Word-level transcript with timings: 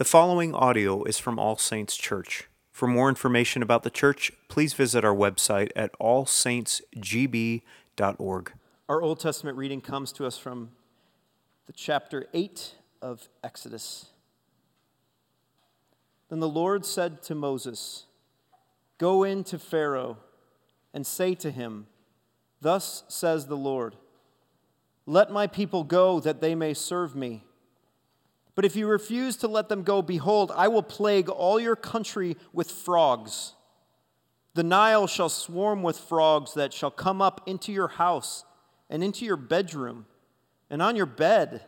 The 0.00 0.06
following 0.06 0.54
audio 0.54 1.04
is 1.04 1.18
from 1.18 1.38
All 1.38 1.58
Saints 1.58 1.94
Church. 1.94 2.48
For 2.72 2.88
more 2.88 3.10
information 3.10 3.62
about 3.62 3.82
the 3.82 3.90
church, 3.90 4.32
please 4.48 4.72
visit 4.72 5.04
our 5.04 5.14
website 5.14 5.68
at 5.76 5.92
allsaintsgb.org. 6.00 8.52
Our 8.88 9.02
Old 9.02 9.20
Testament 9.20 9.58
reading 9.58 9.82
comes 9.82 10.12
to 10.12 10.24
us 10.24 10.38
from 10.38 10.70
the 11.66 11.74
chapter 11.74 12.28
8 12.32 12.76
of 13.02 13.28
Exodus. 13.44 14.06
Then 16.30 16.40
the 16.40 16.48
Lord 16.48 16.86
said 16.86 17.22
to 17.24 17.34
Moses, 17.34 18.06
Go 18.96 19.22
in 19.22 19.44
to 19.44 19.58
Pharaoh 19.58 20.16
and 20.94 21.06
say 21.06 21.34
to 21.34 21.50
him, 21.50 21.88
Thus 22.62 23.04
says 23.08 23.48
the 23.48 23.54
Lord, 23.54 23.96
Let 25.04 25.30
my 25.30 25.46
people 25.46 25.84
go 25.84 26.20
that 26.20 26.40
they 26.40 26.54
may 26.54 26.72
serve 26.72 27.14
me. 27.14 27.44
But 28.60 28.66
if 28.66 28.76
you 28.76 28.88
refuse 28.88 29.38
to 29.38 29.48
let 29.48 29.70
them 29.70 29.84
go, 29.84 30.02
behold, 30.02 30.52
I 30.54 30.68
will 30.68 30.82
plague 30.82 31.30
all 31.30 31.58
your 31.58 31.74
country 31.74 32.36
with 32.52 32.70
frogs. 32.70 33.54
The 34.52 34.62
Nile 34.62 35.06
shall 35.06 35.30
swarm 35.30 35.82
with 35.82 35.98
frogs 35.98 36.52
that 36.52 36.74
shall 36.74 36.90
come 36.90 37.22
up 37.22 37.40
into 37.46 37.72
your 37.72 37.88
house 37.88 38.44
and 38.90 39.02
into 39.02 39.24
your 39.24 39.38
bedroom 39.38 40.04
and 40.68 40.82
on 40.82 40.94
your 40.94 41.06
bed 41.06 41.62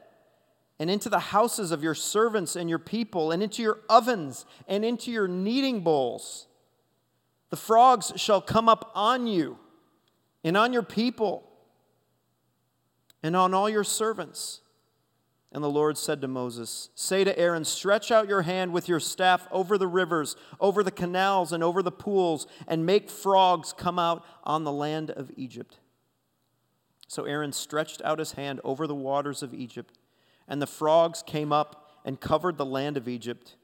and 0.79 0.91
into 0.91 1.09
the 1.09 1.19
houses 1.19 1.73
of 1.73 1.83
your 1.83 1.95
servants 1.95 2.57
and 2.57 2.69
your 2.69 2.79
people 2.79 3.33
and 3.33 3.43
into 3.43 3.63
your 3.63 3.79
ovens 3.89 4.45
and 4.69 4.85
into 4.85 5.11
your 5.11 5.27
kneading 5.27 5.81
bowls. 5.81 6.47
The 7.49 7.57
frogs 7.57 8.13
shall 8.17 8.43
come 8.43 8.69
up 8.69 8.93
on 8.95 9.27
you 9.27 9.57
and 10.45 10.59
on 10.59 10.75
your 10.75 10.83
people 10.83 11.49
and 13.23 13.35
on 13.35 13.55
all 13.55 13.71
your 13.71 13.83
servants. 13.83 14.62
And 15.53 15.63
the 15.63 15.71
Lord 15.71 15.99
said 15.99 16.23
to 16.23 16.29
Moses, 16.29 16.89
Say 16.95 17.25
to 17.25 17.39
Aaron, 17.39 17.67
Stretch 17.67 18.11
out 18.11 18.29
your 18.29 18.43
hand 18.43 18.73
with 18.73 18.89
your 18.89 19.01
staff 19.01 19.47
over 19.51 19.77
the 19.77 19.87
rivers, 19.87 20.35
over 20.59 20.83
the 20.83 20.91
canals, 20.91 21.53
and 21.53 21.63
over 21.63 21.83
the 21.83 21.93
pools, 21.93 22.47
and 22.67 22.87
make 22.87 23.11
frogs 23.11 23.75
come 23.75 23.99
out 23.99 24.25
on 24.45 24.65
the 24.65 24.73
land 24.73 25.11
of 25.11 25.31
Egypt. 25.37 25.79
So 27.07 27.25
Aaron 27.25 27.53
stretched 27.53 28.01
out 28.03 28.19
his 28.19 28.33
hand 28.33 28.63
over 28.65 28.87
the 28.87 28.95
waters 28.95 29.43
of 29.43 29.53
Egypt, 29.53 29.99
and 30.49 30.63
the 30.63 30.67
frogs 30.67 31.23
came 31.23 31.53
up 31.53 31.91
and 32.03 32.19
covered 32.19 32.57
the 32.57 32.65
land 32.65 32.97
of 32.97 33.07
Egypt. 33.07 33.57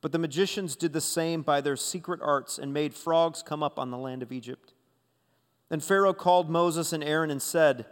But 0.00 0.12
the 0.12 0.18
magicians 0.18 0.74
did 0.74 0.94
the 0.94 1.02
same 1.02 1.42
by 1.42 1.60
their 1.60 1.76
secret 1.76 2.20
arts 2.22 2.58
and 2.58 2.72
made 2.72 2.94
frogs 2.94 3.42
come 3.42 3.62
up 3.62 3.78
on 3.78 3.90
the 3.90 3.98
land 3.98 4.22
of 4.22 4.32
Egypt. 4.32 4.72
Then 5.68 5.80
Pharaoh 5.80 6.14
called 6.14 6.48
Moses 6.48 6.94
and 6.94 7.04
Aaron 7.04 7.30
and 7.30 7.42
said, 7.42 7.84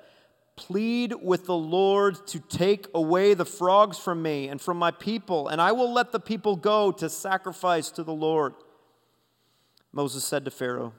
Plead 0.57 1.13
with 1.23 1.45
the 1.45 1.57
Lord 1.57 2.27
to 2.29 2.41
take 2.41 2.87
away 2.95 3.35
the 3.35 3.45
frogs 3.45 3.99
from 3.99 4.23
me 4.23 4.49
and 4.49 4.61
from 4.61 4.79
my 4.79 4.91
people, 4.91 5.49
and 5.49 5.61
I 5.61 5.73
will 5.73 5.93
let 5.93 6.13
the 6.13 6.21
people 6.21 6.57
go 6.57 6.91
to 6.93 7.11
sacrifice 7.11 7.91
to 7.91 8.03
the 8.03 8.15
Lord. 8.15 8.55
Moses 9.93 10.25
said 10.25 10.47
to 10.47 10.51
Pharaoh, 10.51 10.95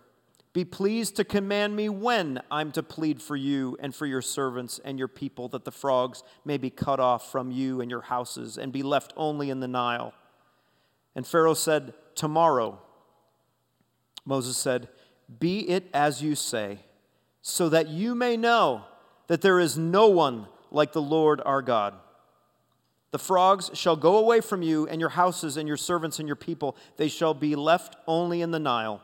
Be 0.54 0.64
pleased 0.64 1.16
to 1.16 1.24
command 1.24 1.76
me 1.76 1.90
when 1.90 2.40
I'm 2.52 2.72
to 2.74 2.84
plead 2.84 3.20
for 3.20 3.36
you 3.36 3.76
and 3.80 3.96
for 3.96 4.06
your 4.06 4.22
servants 4.22 4.80
and 4.86 5.00
your 5.00 5.08
people, 5.08 5.48
that 5.50 5.66
the 5.66 5.72
frogs 5.72 6.22
may 6.46 6.58
be 6.58 6.70
cut 6.70 7.00
off 7.00 7.32
from 7.32 7.52
you 7.52 7.82
and 7.82 7.90
your 7.90 8.02
houses 8.02 8.60
and 8.60 8.72
be 8.72 8.84
left 8.84 9.12
only 9.18 9.50
in 9.50 9.60
the 9.60 9.68
Nile. 9.68 10.14
And 11.16 11.26
Pharaoh 11.26 11.56
said, 11.56 11.94
Tomorrow. 12.14 12.80
Moses 14.24 14.58
said, 14.58 14.90
Be 15.40 15.68
it 15.68 15.90
as 15.94 16.22
you 16.22 16.36
say, 16.36 16.80
so 17.42 17.70
that 17.70 17.88
you 17.88 18.14
may 18.14 18.38
know 18.38 18.84
that 19.28 19.42
there 19.42 19.60
is 19.60 19.78
no 19.78 20.08
one 20.08 20.48
like 20.72 20.94
the 20.94 21.02
Lord 21.02 21.42
our 21.46 21.62
God. 21.62 21.94
The 23.12 23.20
frogs 23.20 23.72
shall 23.74 23.96
go 23.96 24.18
away 24.18 24.42
from 24.42 24.62
you 24.62 24.88
and 24.88 25.00
your 25.00 25.10
houses 25.10 25.58
and 25.58 25.68
your 25.68 25.78
servants 25.78 26.20
and 26.20 26.28
your 26.28 26.36
people. 26.36 26.76
They 26.98 27.08
shall 27.08 27.34
be 27.34 27.56
left 27.56 27.96
only 28.06 28.42
in 28.42 28.52
the 28.52 28.60
Nile. 28.60 29.02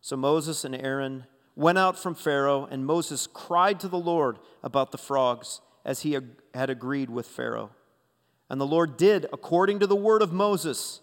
So 0.00 0.16
Moses 0.16 0.64
and 0.64 0.74
Aaron 0.74 1.26
went 1.54 1.78
out 1.78 1.98
from 1.98 2.14
Pharaoh, 2.14 2.66
and 2.70 2.86
Moses 2.86 3.26
cried 3.26 3.78
to 3.80 3.88
the 3.88 3.98
Lord 3.98 4.38
about 4.62 4.90
the 4.90 4.98
frogs, 4.98 5.60
as 5.84 6.00
he 6.00 6.16
had 6.54 6.70
agreed 6.70 7.10
with 7.10 7.26
Pharaoh. 7.26 7.70
And 8.48 8.60
the 8.60 8.66
Lord 8.66 8.96
did 8.96 9.26
according 9.32 9.78
to 9.80 9.86
the 9.86 9.96
word 9.96 10.22
of 10.22 10.32
Moses. 10.32 11.00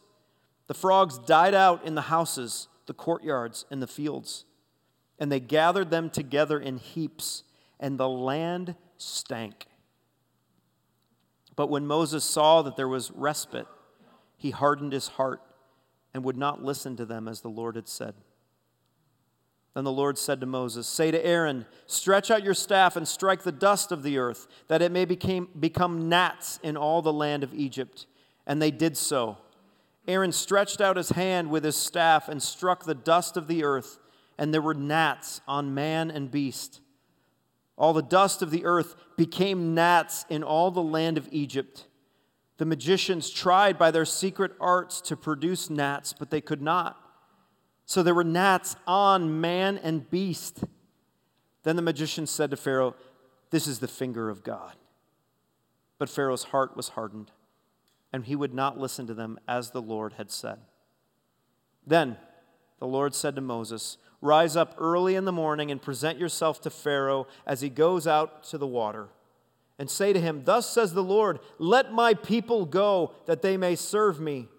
The 0.68 0.73
frogs 0.73 1.18
died 1.19 1.53
out 1.53 1.85
in 1.85 1.95
the 1.95 2.01
houses, 2.01 2.68
the 2.88 2.94
courtyards, 2.94 3.66
and 3.69 3.81
the 3.81 3.88
fields, 3.88 4.45
and 5.19 5.31
they 5.31 5.39
gathered 5.39 5.91
them 5.91 6.09
together 6.09 6.59
in 6.59 6.78
heaps 6.78 7.44
and 7.79 7.97
the 7.97 8.09
land 8.09 8.75
stank. 8.97 9.67
But 11.56 11.69
when 11.69 11.85
Moses 11.85 12.23
saw 12.23 12.62
that 12.62 12.75
there 12.75 12.88
was 12.88 13.12
respite, 13.12 13.67
he 14.38 14.51
hardened 14.51 14.94
his 14.94 15.09
heart 15.09 15.41
and 16.13 16.23
would 16.23 16.38
not 16.38 16.63
listen 16.63 16.95
to 16.97 17.06
them 17.06 17.28
as 17.28 17.41
the 17.41 17.50
Lord 17.50 17.75
had 17.75 17.88
said. 17.88 18.16
Then 19.73 19.84
the 19.84 19.91
Lord 19.91 20.18
said 20.18 20.39
to 20.39 20.45
Moses, 20.45 20.88
Say 20.88 21.12
to 21.12 21.25
Aaron, 21.25 21.66
Stretch 21.85 22.31
out 22.31 22.44
your 22.44 22.53
staff 22.53 22.95
and 22.95 23.07
strike 23.07 23.44
the 23.44 23.51
dust 23.51 23.91
of 23.91 24.03
the 24.03 24.18
earth, 24.18 24.47
that 24.68 24.81
it 24.81 24.91
may 24.91 25.06
became, 25.06 25.47
become 25.59 26.09
gnats 26.09 26.59
in 26.63 26.75
all 26.75 27.01
the 27.01 27.13
land 27.13 27.44
of 27.44 27.53
Egypt. 27.53 28.07
And 28.47 28.62
they 28.62 28.72
did 28.72 28.97
so. 28.97 29.38
Aaron 30.07 30.31
stretched 30.31 30.81
out 30.81 30.97
his 30.97 31.09
hand 31.09 31.51
with 31.51 31.63
his 31.63 31.75
staff 31.75 32.29
and 32.29 32.41
struck 32.41 32.85
the 32.85 32.95
dust 32.95 33.38
of 33.38 33.47
the 33.47 33.63
earth, 33.63 34.00
and 34.38 34.53
there 34.53 34.62
were 34.62 34.73
gnats 34.73 35.41
on 35.47 35.73
man 35.73 36.09
and 36.09 36.31
beast. 36.31 36.81
All 37.79 37.94
the 37.94 38.01
dust 38.01 38.41
of 38.41 38.51
the 38.51 38.66
earth 38.66 38.95
became 39.16 39.73
gnats 39.73 40.25
in 40.29 40.44
all 40.44 40.69
the 40.69 40.84
land 40.84 41.17
of 41.17 41.29
Egypt. 41.31 41.88
The 42.57 42.66
magicians 42.66 43.29
tried 43.29 43.79
by 43.79 43.90
their 43.90 44.03
secret 44.03 44.51
arts 44.59 45.00
to 45.01 45.16
produce 45.16 45.69
gnats, 45.69 46.12
but 46.12 46.29
they 46.29 46.41
could 46.41 46.62
not. 46.62 46.97
So 47.85 48.03
there 48.03 48.13
were 48.13 48.25
gnats 48.25 48.75
on 48.85 49.39
man 49.39 49.78
and 49.78 50.09
beast. 50.09 50.66
Then 51.63 51.78
the 51.78 51.81
magician 51.81 52.28
said 52.28 52.51
to 52.51 52.57
Pharaoh, 52.57 52.95
This 53.50 53.66
is 53.66 53.79
the 53.79 53.88
finger 53.88 54.29
of 54.29 54.44
God. 54.44 54.75
But 55.97 56.09
Pharaoh's 56.09 56.44
heart 56.45 56.75
was 56.75 56.89
hardened, 56.89 57.31
and 58.12 58.25
he 58.25 58.35
would 58.35 58.53
not 58.53 58.78
listen 58.78 59.07
to 59.07 59.13
them 59.13 59.39
as 59.47 59.72
the 59.72 59.81
Lord 59.81 60.13
had 60.18 60.31
said. 60.31 60.59
Then 61.88 62.18
the 62.79 62.88
Lord 62.88 63.16
said 63.16 63.35
to 63.35 63.41
Moses, 63.41 63.97
Rise 64.22 64.56
up 64.56 64.75
early 64.78 65.16
in 65.16 65.25
the 65.25 65.31
morning 65.31 65.72
and 65.72 65.81
present 65.81 66.19
yourself 66.19 66.62
to 66.62 66.69
Pharaoh 66.69 67.28
as 67.46 67.62
he 67.62 67.69
goes 67.69 68.06
out 68.06 68.44
to 68.46 68.57
the 68.57 68.68
water. 68.68 69.07
And 69.78 69.90
say 69.90 70.12
to 70.12 70.19
him, 70.19 70.44
Thus 70.44 70.69
says 70.69 70.94
the 70.94 71.03
Lord, 71.03 71.40
Let 71.57 71.94
my 71.94 72.13
people 72.13 72.66
go, 72.66 73.13
that 73.28 73.41
they 73.41 73.56
may 73.56 73.75
serve 73.75 74.19
me. 74.19 74.50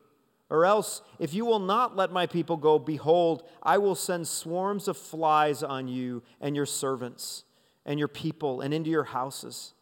Or 0.49 0.65
else, 0.65 1.03
if 1.19 1.33
you 1.33 1.45
will 1.45 1.61
not 1.61 1.95
let 1.95 2.11
my 2.11 2.27
people 2.27 2.57
go, 2.57 2.79
behold, 2.79 3.45
I 3.63 3.79
will 3.79 3.95
send 3.95 4.27
swarms 4.27 4.89
of 4.89 4.97
flies 4.97 5.63
on 5.63 5.87
you 5.87 6.25
and 6.41 6.57
your 6.57 6.67
servants 6.67 7.45
and 7.87 7.99
your 7.99 8.09
people 8.09 8.61
and 8.61 8.75
into 8.75 8.91
your 8.91 9.05
houses. 9.05 9.75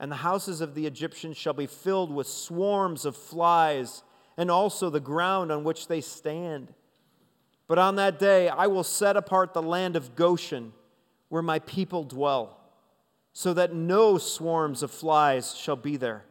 And 0.00 0.10
the 0.10 0.16
houses 0.16 0.62
of 0.62 0.74
the 0.74 0.86
Egyptians 0.86 1.36
shall 1.36 1.52
be 1.52 1.66
filled 1.66 2.12
with 2.12 2.26
swarms 2.26 3.04
of 3.04 3.16
flies, 3.16 4.02
and 4.36 4.50
also 4.50 4.88
the 4.88 4.98
ground 4.98 5.52
on 5.52 5.62
which 5.62 5.88
they 5.88 6.00
stand. 6.00 6.72
But 7.68 7.78
on 7.78 7.96
that 7.96 8.18
day 8.18 8.48
I 8.48 8.66
will 8.66 8.84
set 8.84 9.16
apart 9.16 9.54
the 9.54 9.62
land 9.62 9.96
of 9.96 10.14
Goshen, 10.16 10.72
where 11.28 11.42
my 11.42 11.58
people 11.60 12.04
dwell, 12.04 12.58
so 13.32 13.54
that 13.54 13.74
no 13.74 14.18
swarms 14.18 14.82
of 14.82 14.90
flies 14.90 15.54
shall 15.54 15.76
be 15.76 15.96
there, 15.96 16.24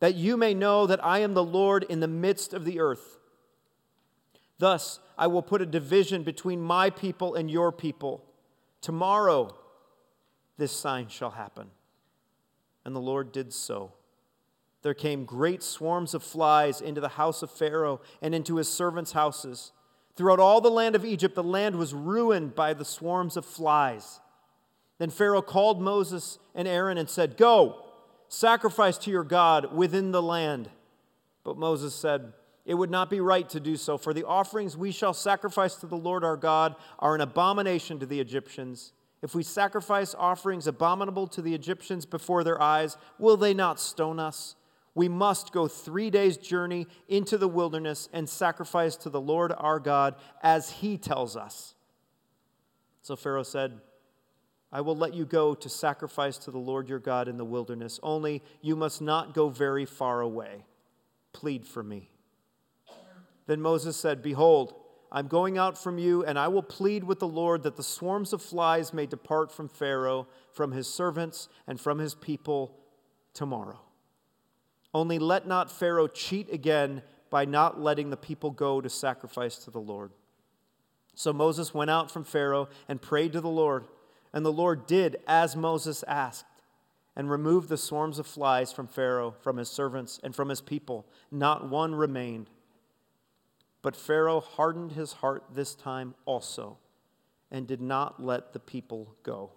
that 0.00 0.14
you 0.14 0.36
may 0.36 0.54
know 0.54 0.86
that 0.86 1.04
I 1.04 1.20
am 1.20 1.34
the 1.34 1.44
Lord 1.44 1.84
in 1.84 2.00
the 2.00 2.08
midst 2.08 2.52
of 2.52 2.64
the 2.64 2.80
earth. 2.80 3.18
Thus 4.58 5.00
I 5.16 5.26
will 5.26 5.42
put 5.42 5.62
a 5.62 5.66
division 5.66 6.22
between 6.22 6.60
my 6.60 6.90
people 6.90 7.34
and 7.34 7.50
your 7.50 7.70
people. 7.70 8.24
Tomorrow 8.80 9.54
this 10.56 10.72
sign 10.72 11.08
shall 11.08 11.30
happen. 11.30 11.70
And 12.84 12.94
the 12.94 13.00
Lord 13.00 13.32
did 13.32 13.52
so. 13.52 13.92
There 14.82 14.94
came 14.94 15.24
great 15.24 15.62
swarms 15.62 16.14
of 16.14 16.22
flies 16.22 16.80
into 16.80 17.00
the 17.00 17.08
house 17.10 17.42
of 17.42 17.50
Pharaoh 17.50 18.00
and 18.20 18.34
into 18.34 18.56
his 18.56 18.68
servants' 18.68 19.12
houses. 19.12 19.72
Throughout 20.16 20.40
all 20.40 20.60
the 20.60 20.70
land 20.70 20.94
of 20.94 21.04
Egypt, 21.04 21.34
the 21.34 21.42
land 21.42 21.76
was 21.76 21.94
ruined 21.94 22.54
by 22.54 22.74
the 22.74 22.84
swarms 22.84 23.36
of 23.36 23.46
flies. 23.46 24.20
Then 24.98 25.10
Pharaoh 25.10 25.42
called 25.42 25.80
Moses 25.80 26.38
and 26.54 26.68
Aaron 26.68 26.98
and 26.98 27.08
said, 27.08 27.36
Go, 27.36 27.82
sacrifice 28.28 28.98
to 28.98 29.10
your 29.10 29.24
God 29.24 29.74
within 29.74 30.12
the 30.12 30.22
land. 30.22 30.68
But 31.44 31.56
Moses 31.56 31.94
said, 31.94 32.32
It 32.66 32.74
would 32.74 32.90
not 32.90 33.10
be 33.10 33.20
right 33.20 33.48
to 33.50 33.60
do 33.60 33.76
so, 33.76 33.96
for 33.96 34.12
the 34.12 34.26
offerings 34.26 34.76
we 34.76 34.92
shall 34.92 35.14
sacrifice 35.14 35.76
to 35.76 35.86
the 35.86 35.96
Lord 35.96 36.24
our 36.24 36.36
God 36.36 36.76
are 36.98 37.14
an 37.14 37.20
abomination 37.20 37.98
to 38.00 38.06
the 38.06 38.20
Egyptians. 38.20 38.92
If 39.22 39.34
we 39.34 39.42
sacrifice 39.42 40.14
offerings 40.16 40.66
abominable 40.66 41.26
to 41.28 41.42
the 41.42 41.54
Egyptians 41.54 42.04
before 42.04 42.44
their 42.44 42.60
eyes, 42.60 42.96
will 43.18 43.36
they 43.36 43.54
not 43.54 43.80
stone 43.80 44.18
us? 44.18 44.56
We 44.94 45.08
must 45.08 45.52
go 45.52 45.68
three 45.68 46.10
days' 46.10 46.36
journey 46.36 46.86
into 47.08 47.38
the 47.38 47.48
wilderness 47.48 48.08
and 48.12 48.28
sacrifice 48.28 48.96
to 48.96 49.10
the 49.10 49.20
Lord 49.20 49.52
our 49.56 49.80
God 49.80 50.16
as 50.42 50.70
he 50.70 50.98
tells 50.98 51.36
us. 51.36 51.74
So 53.00 53.16
Pharaoh 53.16 53.42
said, 53.42 53.80
I 54.70 54.80
will 54.80 54.96
let 54.96 55.14
you 55.14 55.24
go 55.24 55.54
to 55.54 55.68
sacrifice 55.68 56.38
to 56.38 56.50
the 56.50 56.58
Lord 56.58 56.88
your 56.88 56.98
God 56.98 57.28
in 57.28 57.36
the 57.36 57.44
wilderness, 57.44 58.00
only 58.02 58.42
you 58.60 58.76
must 58.76 59.02
not 59.02 59.34
go 59.34 59.48
very 59.48 59.84
far 59.84 60.20
away. 60.20 60.64
plead 61.32 61.66
for 61.66 61.82
me. 61.82 62.10
Then 63.46 63.60
Moses 63.60 63.96
said, 63.96 64.22
Behold, 64.22 64.74
I'm 65.10 65.28
going 65.28 65.58
out 65.58 65.76
from 65.76 65.98
you, 65.98 66.24
and 66.24 66.38
I 66.38 66.48
will 66.48 66.62
plead 66.62 67.04
with 67.04 67.18
the 67.18 67.28
Lord 67.28 67.62
that 67.62 67.76
the 67.76 67.82
swarms 67.82 68.32
of 68.32 68.42
flies 68.42 68.92
may 68.94 69.06
depart 69.06 69.50
from 69.50 69.68
Pharaoh, 69.68 70.28
from 70.52 70.72
his 70.72 70.86
servants, 70.86 71.48
and 71.66 71.80
from 71.80 71.98
his 71.98 72.14
people 72.14 72.76
tomorrow. 73.34 73.80
Only 74.94 75.18
let 75.18 75.46
not 75.46 75.70
Pharaoh 75.70 76.08
cheat 76.08 76.52
again 76.52 77.02
by 77.30 77.44
not 77.44 77.80
letting 77.80 78.10
the 78.10 78.16
people 78.16 78.50
go 78.50 78.80
to 78.80 78.90
sacrifice 78.90 79.56
to 79.58 79.70
the 79.70 79.80
Lord. 79.80 80.12
So 81.14 81.32
Moses 81.32 81.72
went 81.72 81.90
out 81.90 82.10
from 82.10 82.24
Pharaoh 82.24 82.68
and 82.88 83.00
prayed 83.00 83.32
to 83.32 83.40
the 83.40 83.48
Lord, 83.48 83.86
and 84.32 84.44
the 84.44 84.52
Lord 84.52 84.86
did 84.86 85.16
as 85.26 85.56
Moses 85.56 86.04
asked 86.06 86.44
and 87.14 87.30
removed 87.30 87.68
the 87.68 87.76
swarms 87.76 88.18
of 88.18 88.26
flies 88.26 88.72
from 88.72 88.86
Pharaoh, 88.86 89.34
from 89.42 89.58
his 89.58 89.70
servants, 89.70 90.18
and 90.22 90.34
from 90.34 90.48
his 90.48 90.60
people. 90.60 91.06
Not 91.30 91.68
one 91.68 91.94
remained. 91.94 92.48
But 93.82 93.96
Pharaoh 93.96 94.40
hardened 94.40 94.92
his 94.92 95.14
heart 95.14 95.44
this 95.52 95.74
time 95.74 96.14
also 96.24 96.78
and 97.50 97.66
did 97.66 97.80
not 97.80 98.22
let 98.22 98.52
the 98.52 98.60
people 98.60 99.14
go. 99.22 99.50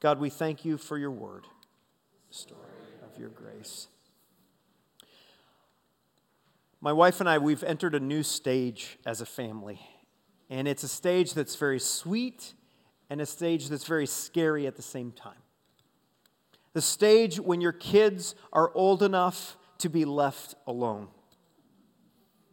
God, 0.00 0.20
we 0.20 0.28
thank 0.28 0.64
you 0.64 0.76
for 0.76 0.98
your 0.98 1.10
word, 1.10 1.46
story 2.30 2.60
of 3.02 3.18
your 3.18 3.30
grace. 3.30 3.88
My 6.80 6.92
wife 6.92 7.20
and 7.20 7.28
I, 7.28 7.38
we've 7.38 7.64
entered 7.64 7.94
a 7.94 8.00
new 8.00 8.22
stage 8.22 8.98
as 9.06 9.20
a 9.20 9.26
family. 9.26 9.80
And 10.50 10.68
it's 10.68 10.82
a 10.82 10.88
stage 10.88 11.34
that's 11.34 11.56
very 11.56 11.80
sweet 11.80 12.54
and 13.10 13.20
a 13.20 13.26
stage 13.26 13.68
that's 13.68 13.86
very 13.86 14.06
scary 14.06 14.66
at 14.66 14.76
the 14.76 14.82
same 14.82 15.12
time. 15.12 15.38
The 16.72 16.82
stage 16.82 17.40
when 17.40 17.60
your 17.60 17.72
kids 17.72 18.34
are 18.52 18.70
old 18.74 19.02
enough 19.02 19.56
to 19.78 19.88
be 19.88 20.04
left 20.04 20.54
alone. 20.66 21.08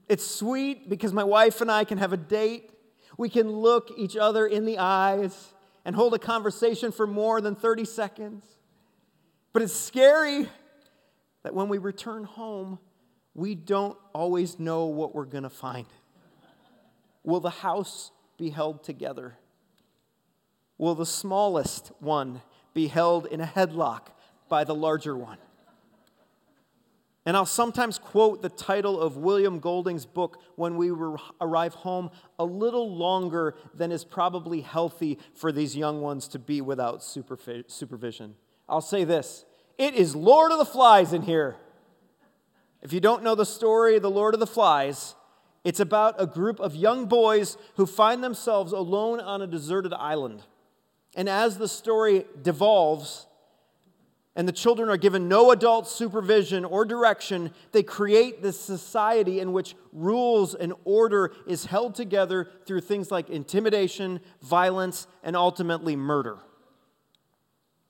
It's 0.07 0.25
sweet 0.25 0.89
because 0.89 1.13
my 1.13 1.23
wife 1.23 1.61
and 1.61 1.71
I 1.71 1.83
can 1.83 1.97
have 1.97 2.13
a 2.13 2.17
date. 2.17 2.71
We 3.17 3.29
can 3.29 3.49
look 3.49 3.91
each 3.97 4.15
other 4.15 4.47
in 4.47 4.65
the 4.65 4.79
eyes 4.79 5.53
and 5.85 5.95
hold 5.95 6.13
a 6.13 6.19
conversation 6.19 6.91
for 6.91 7.05
more 7.05 7.41
than 7.41 7.55
30 7.55 7.85
seconds. 7.85 8.45
But 9.51 9.61
it's 9.61 9.73
scary 9.73 10.47
that 11.43 11.53
when 11.53 11.67
we 11.67 11.77
return 11.77 12.23
home, 12.23 12.79
we 13.35 13.56
don't 13.56 13.97
always 14.13 14.59
know 14.59 14.85
what 14.85 15.15
we're 15.15 15.25
going 15.25 15.44
to 15.44 15.50
find. 15.50 15.88
Will 17.24 17.39
the 17.39 17.50
house 17.50 18.12
be 18.38 18.50
held 18.50 18.83
together? 18.83 19.38
Will 20.77 20.95
the 20.95 21.06
smallest 21.06 21.91
one 22.00 22.41
be 22.74 22.88
held 22.88 23.25
in 23.27 23.39
a 23.41 23.45
headlock 23.45 24.07
by 24.50 24.63
the 24.63 24.75
larger 24.75 25.15
one? 25.15 25.38
And 27.25 27.38
I'll 27.38 27.45
sometimes 27.45 27.97
quote 27.97 28.41
the 28.41 28.50
title 28.50 29.00
of 29.00 29.15
William 29.15 29.59
Golding's 29.59 30.06
book 30.06 30.41
when 30.56 30.75
we 30.75 30.91
arrive 31.39 31.74
home 31.74 32.12
a 32.38 32.44
little 32.44 32.94
longer 32.94 33.56
than 33.74 33.94
is 33.94 34.03
probably 34.03 34.59
healthy 34.59 35.18
for 35.33 35.53
these 35.53 35.75
young 35.75 36.01
ones 36.01 36.27
to 36.29 36.39
be 36.39 36.59
without 36.59 37.01
supervision. 37.01 38.36
I'll 38.68 38.81
say 38.81 39.06
this 39.06 39.45
It 39.77 39.94
is 39.94 40.15
Lord 40.18 40.51
of 40.51 40.57
the 40.57 40.65
Flies 40.65 41.13
in 41.13 41.21
here. 41.21 41.56
If 42.83 42.91
you 42.91 43.00
don't 43.00 43.24
know 43.24 43.33
the 43.33 43.45
story, 43.45 43.95
of 43.95 44.01
The 44.01 44.12
Lord 44.12 44.33
of 44.33 44.41
the 44.41 44.45
Flies, 44.47 45.15
it's 45.63 45.80
about 45.80 46.15
a 46.18 46.27
group 46.27 46.59
of 46.59 46.75
young 46.75 47.06
boys 47.06 47.57
who 47.77 47.85
find 47.85 48.21
themselves 48.21 48.74
alone 48.74 49.21
on 49.21 49.41
a 49.41 49.47
deserted 49.47 49.94
island. 49.94 50.44
And 51.15 51.30
as 51.30 51.57
the 51.57 51.69
story 51.69 52.25
devolves, 52.41 53.25
and 54.35 54.47
the 54.47 54.51
children 54.51 54.89
are 54.89 54.97
given 54.97 55.30
no 55.30 55.51
adult 55.51 55.88
supervision 55.88 56.65
or 56.65 56.83
direction, 56.83 57.51
they 57.71 57.83
create 57.83 58.41
this 58.41 58.59
society 58.59 59.39
in 59.39 59.53
which 59.53 59.75
rules 59.94 60.53
and 60.53 60.74
order 60.83 61.31
is 61.47 61.65
held 61.65 61.95
together 61.95 62.50
through 62.65 62.81
things 62.81 63.12
like 63.12 63.29
intimidation, 63.29 64.19
violence, 64.41 65.07
and 65.24 65.38
ultimately 65.38 65.95
murder. 65.95 66.39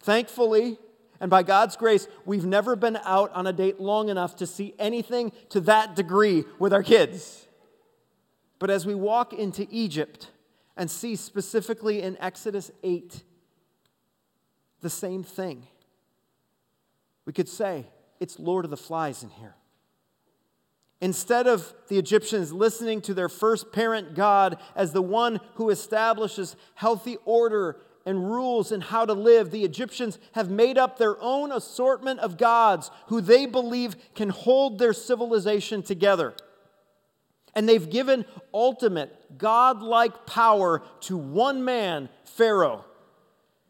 Thankfully, 0.01 0.78
and 1.24 1.30
by 1.30 1.42
God's 1.42 1.78
grace, 1.78 2.10
we've 2.25 2.44
never 2.44 2.75
been 2.75 2.98
out 3.06 3.31
on 3.31 3.48
a 3.48 3.54
date 3.54 3.80
long 3.80 4.10
enough 4.10 4.36
to 4.36 4.46
see 4.46 4.75
anything 4.78 5.31
to 5.52 5.62
that 5.62 5.96
degree 5.96 6.44
with 6.60 6.74
our 6.74 6.84
kids. 6.84 7.48
But 8.60 8.70
as 8.70 8.86
we 8.86 8.94
walk 8.94 9.31
into 9.31 9.66
Egypt 9.72 10.31
and 10.75 10.92
see 10.92 11.16
specifically 11.16 12.02
in 12.02 12.18
Exodus 12.20 12.72
8 12.84 13.24
the 14.81 14.90
same 14.90 15.24
thing, 15.24 15.66
we 17.24 17.31
could 17.31 17.48
say 17.48 17.86
it's 18.20 18.38
Lord 18.38 18.66
of 18.66 18.72
the 18.72 18.75
Flies 18.75 19.24
in 19.24 19.30
here. 19.30 19.56
Instead 21.00 21.48
of 21.48 21.74
the 21.88 21.98
Egyptians 21.98 22.52
listening 22.52 23.00
to 23.00 23.14
their 23.14 23.30
first 23.30 23.72
parent 23.72 24.14
God 24.14 24.58
as 24.75 24.92
the 24.92 25.02
one 25.02 25.40
who 25.54 25.70
establishes 25.70 26.58
healthy 26.75 27.16
order 27.24 27.78
and 28.05 28.29
rules 28.29 28.71
and 28.71 28.83
how 28.83 29.05
to 29.05 29.13
live, 29.13 29.51
the 29.51 29.63
Egyptians 29.63 30.19
have 30.33 30.50
made 30.50 30.77
up 30.77 30.97
their 30.97 31.19
own 31.21 31.51
assortment 31.51 32.19
of 32.19 32.38
gods 32.38 32.91
who 33.07 33.21
they 33.21 33.45
believe 33.45 33.95
can 34.13 34.29
hold 34.29 34.77
their 34.77 34.94
civilization 34.94 35.81
together. 35.81 36.33
And 37.55 37.69
they've 37.69 37.89
given 37.89 38.25
ultimate 38.53 39.38
godlike 39.38 40.25
power 40.25 40.81
to 41.01 41.17
one 41.17 41.63
man, 41.63 42.09
Pharaoh, 42.25 42.83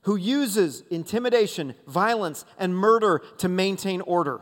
who 0.01 0.15
uses 0.15 0.83
intimidation, 0.89 1.75
violence, 1.87 2.45
and 2.57 2.75
murder 2.75 3.21
to 3.37 3.49
maintain 3.49 4.01
order. 4.01 4.41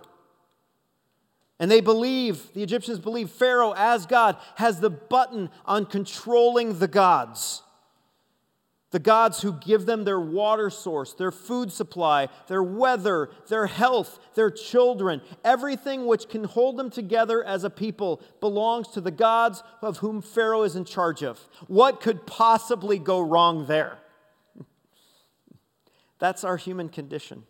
And 1.60 1.70
they 1.70 1.82
believe, 1.82 2.54
the 2.54 2.64
Egyptians 2.64 3.00
believe, 3.00 3.30
Pharaoh, 3.30 3.74
as 3.76 4.06
God, 4.06 4.38
has 4.56 4.80
the 4.80 4.90
button 4.90 5.50
on 5.66 5.86
controlling 5.86 6.80
the 6.80 6.88
gods 6.88 7.62
the 8.92 9.00
gods 9.00 9.42
who 9.42 9.54
give 9.54 9.86
them 9.86 10.04
their 10.04 10.20
water 10.20 10.70
source, 10.70 11.14
their 11.14 11.32
food 11.32 11.72
supply, 11.72 12.28
their 12.48 12.62
weather, 12.62 13.30
their 13.48 13.66
health, 13.66 14.20
their 14.36 14.52
children, 14.52 15.22
everything 15.44 16.06
which 16.06 16.28
can 16.28 16.44
hold 16.44 16.78
them 16.78 16.90
together 16.90 17.44
as 17.44 17.64
a 17.64 17.70
people 17.70 18.22
belongs 18.42 18.90
to 18.90 19.02
the 19.02 19.12
gods 19.12 19.64
of 19.82 19.98
whom 20.00 20.22
Pharaoh 20.22 20.64
is 20.64 20.76
in 20.76 20.84
charge 20.86 21.24
of. 21.24 21.48
What 21.68 22.02
could 22.02 22.28
possibly 22.28 23.00
go 23.00 23.22
wrong 23.22 23.66
there? 23.66 23.98
That's 26.20 26.44
our 26.44 26.58
human 26.58 26.90
condition. 26.90 27.44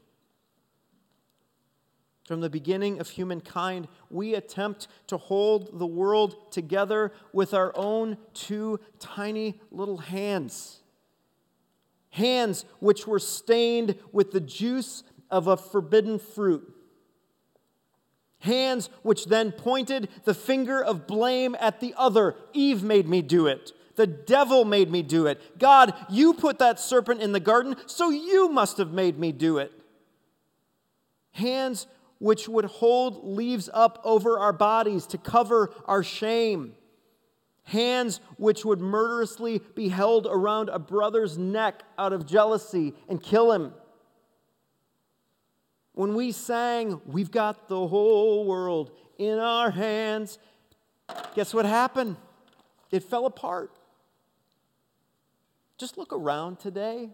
From 2.27 2.41
the 2.41 2.51
beginning 2.51 2.99
of 2.99 3.09
humankind, 3.09 3.87
we 4.11 4.35
attempt 4.35 4.87
to 5.07 5.17
hold 5.17 5.79
the 5.79 5.87
world 5.87 6.51
together 6.51 7.11
with 7.33 7.53
our 7.55 7.73
own 7.75 8.17
two 8.33 8.79
tiny 8.99 9.59
little 9.71 9.97
hands 9.97 10.81
hands 12.11 12.65
which 12.79 13.07
were 13.07 13.19
stained 13.19 13.95
with 14.11 14.31
the 14.31 14.39
juice 14.39 15.03
of 15.29 15.47
a 15.47 15.57
forbidden 15.57 16.19
fruit. 16.19 16.75
Hands 18.39 18.89
which 19.01 19.25
then 19.25 19.51
pointed 19.51 20.09
the 20.25 20.33
finger 20.33 20.83
of 20.83 21.07
blame 21.07 21.55
at 21.59 21.79
the 21.79 21.93
other. 21.97 22.35
Eve 22.53 22.83
made 22.83 23.07
me 23.07 23.21
do 23.21 23.47
it. 23.47 23.71
The 23.95 24.07
devil 24.07 24.65
made 24.65 24.89
me 24.89 25.03
do 25.03 25.27
it. 25.27 25.59
God, 25.59 25.93
you 26.09 26.33
put 26.33 26.59
that 26.59 26.79
serpent 26.79 27.21
in 27.21 27.33
the 27.33 27.39
garden, 27.39 27.75
so 27.85 28.09
you 28.09 28.49
must 28.49 28.77
have 28.77 28.91
made 28.91 29.19
me 29.19 29.31
do 29.31 29.57
it. 29.57 29.71
Hands 31.33 31.85
which 32.19 32.47
would 32.47 32.65
hold 32.65 33.23
leaves 33.23 33.69
up 33.73 34.01
over 34.03 34.39
our 34.39 34.53
bodies 34.53 35.05
to 35.07 35.17
cover 35.17 35.71
our 35.85 36.03
shame 36.03 36.73
hands 37.65 38.19
which 38.37 38.65
would 38.65 38.79
murderously 38.79 39.59
be 39.75 39.89
held 39.89 40.27
around 40.29 40.69
a 40.69 40.79
brother's 40.79 41.37
neck 41.37 41.83
out 41.97 42.13
of 42.13 42.25
jealousy 42.25 42.93
and 43.07 43.21
kill 43.21 43.51
him. 43.51 43.73
When 45.93 46.15
we 46.15 46.31
sang, 46.31 47.01
We've 47.05 47.31
got 47.31 47.67
the 47.67 47.87
whole 47.87 48.45
world 48.45 48.91
in 49.17 49.37
our 49.37 49.71
hands, 49.71 50.39
guess 51.35 51.53
what 51.53 51.65
happened? 51.65 52.17
It 52.91 53.03
fell 53.03 53.25
apart. 53.25 53.77
Just 55.77 55.97
look 55.97 56.13
around 56.13 56.59
today. 56.59 57.09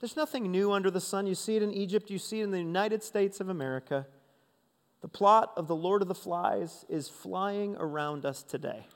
There's 0.00 0.16
nothing 0.16 0.50
new 0.50 0.72
under 0.72 0.90
the 0.90 1.00
sun. 1.00 1.26
You 1.26 1.34
see 1.34 1.56
it 1.56 1.62
in 1.62 1.72
Egypt, 1.72 2.10
you 2.10 2.18
see 2.18 2.40
it 2.40 2.44
in 2.44 2.50
the 2.50 2.58
United 2.58 3.02
States 3.02 3.40
of 3.40 3.48
America. 3.48 4.06
The 5.00 5.08
plot 5.08 5.52
of 5.56 5.68
the 5.68 5.76
Lord 5.76 6.02
of 6.02 6.08
the 6.08 6.14
Flies 6.14 6.84
is 6.88 7.08
flying 7.08 7.76
around 7.76 8.26
us 8.26 8.42
today. 8.42 8.86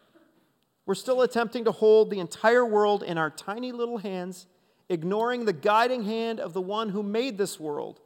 We're 0.90 0.96
still 0.96 1.22
attempting 1.22 1.66
to 1.66 1.70
hold 1.70 2.10
the 2.10 2.18
entire 2.18 2.66
world 2.66 3.04
in 3.04 3.16
our 3.16 3.30
tiny 3.30 3.70
little 3.70 3.98
hands, 3.98 4.48
ignoring 4.88 5.44
the 5.44 5.52
guiding 5.52 6.02
hand 6.02 6.40
of 6.40 6.52
the 6.52 6.60
one 6.60 6.88
who 6.88 7.04
made 7.04 7.38
this 7.38 7.60
world, 7.60 8.00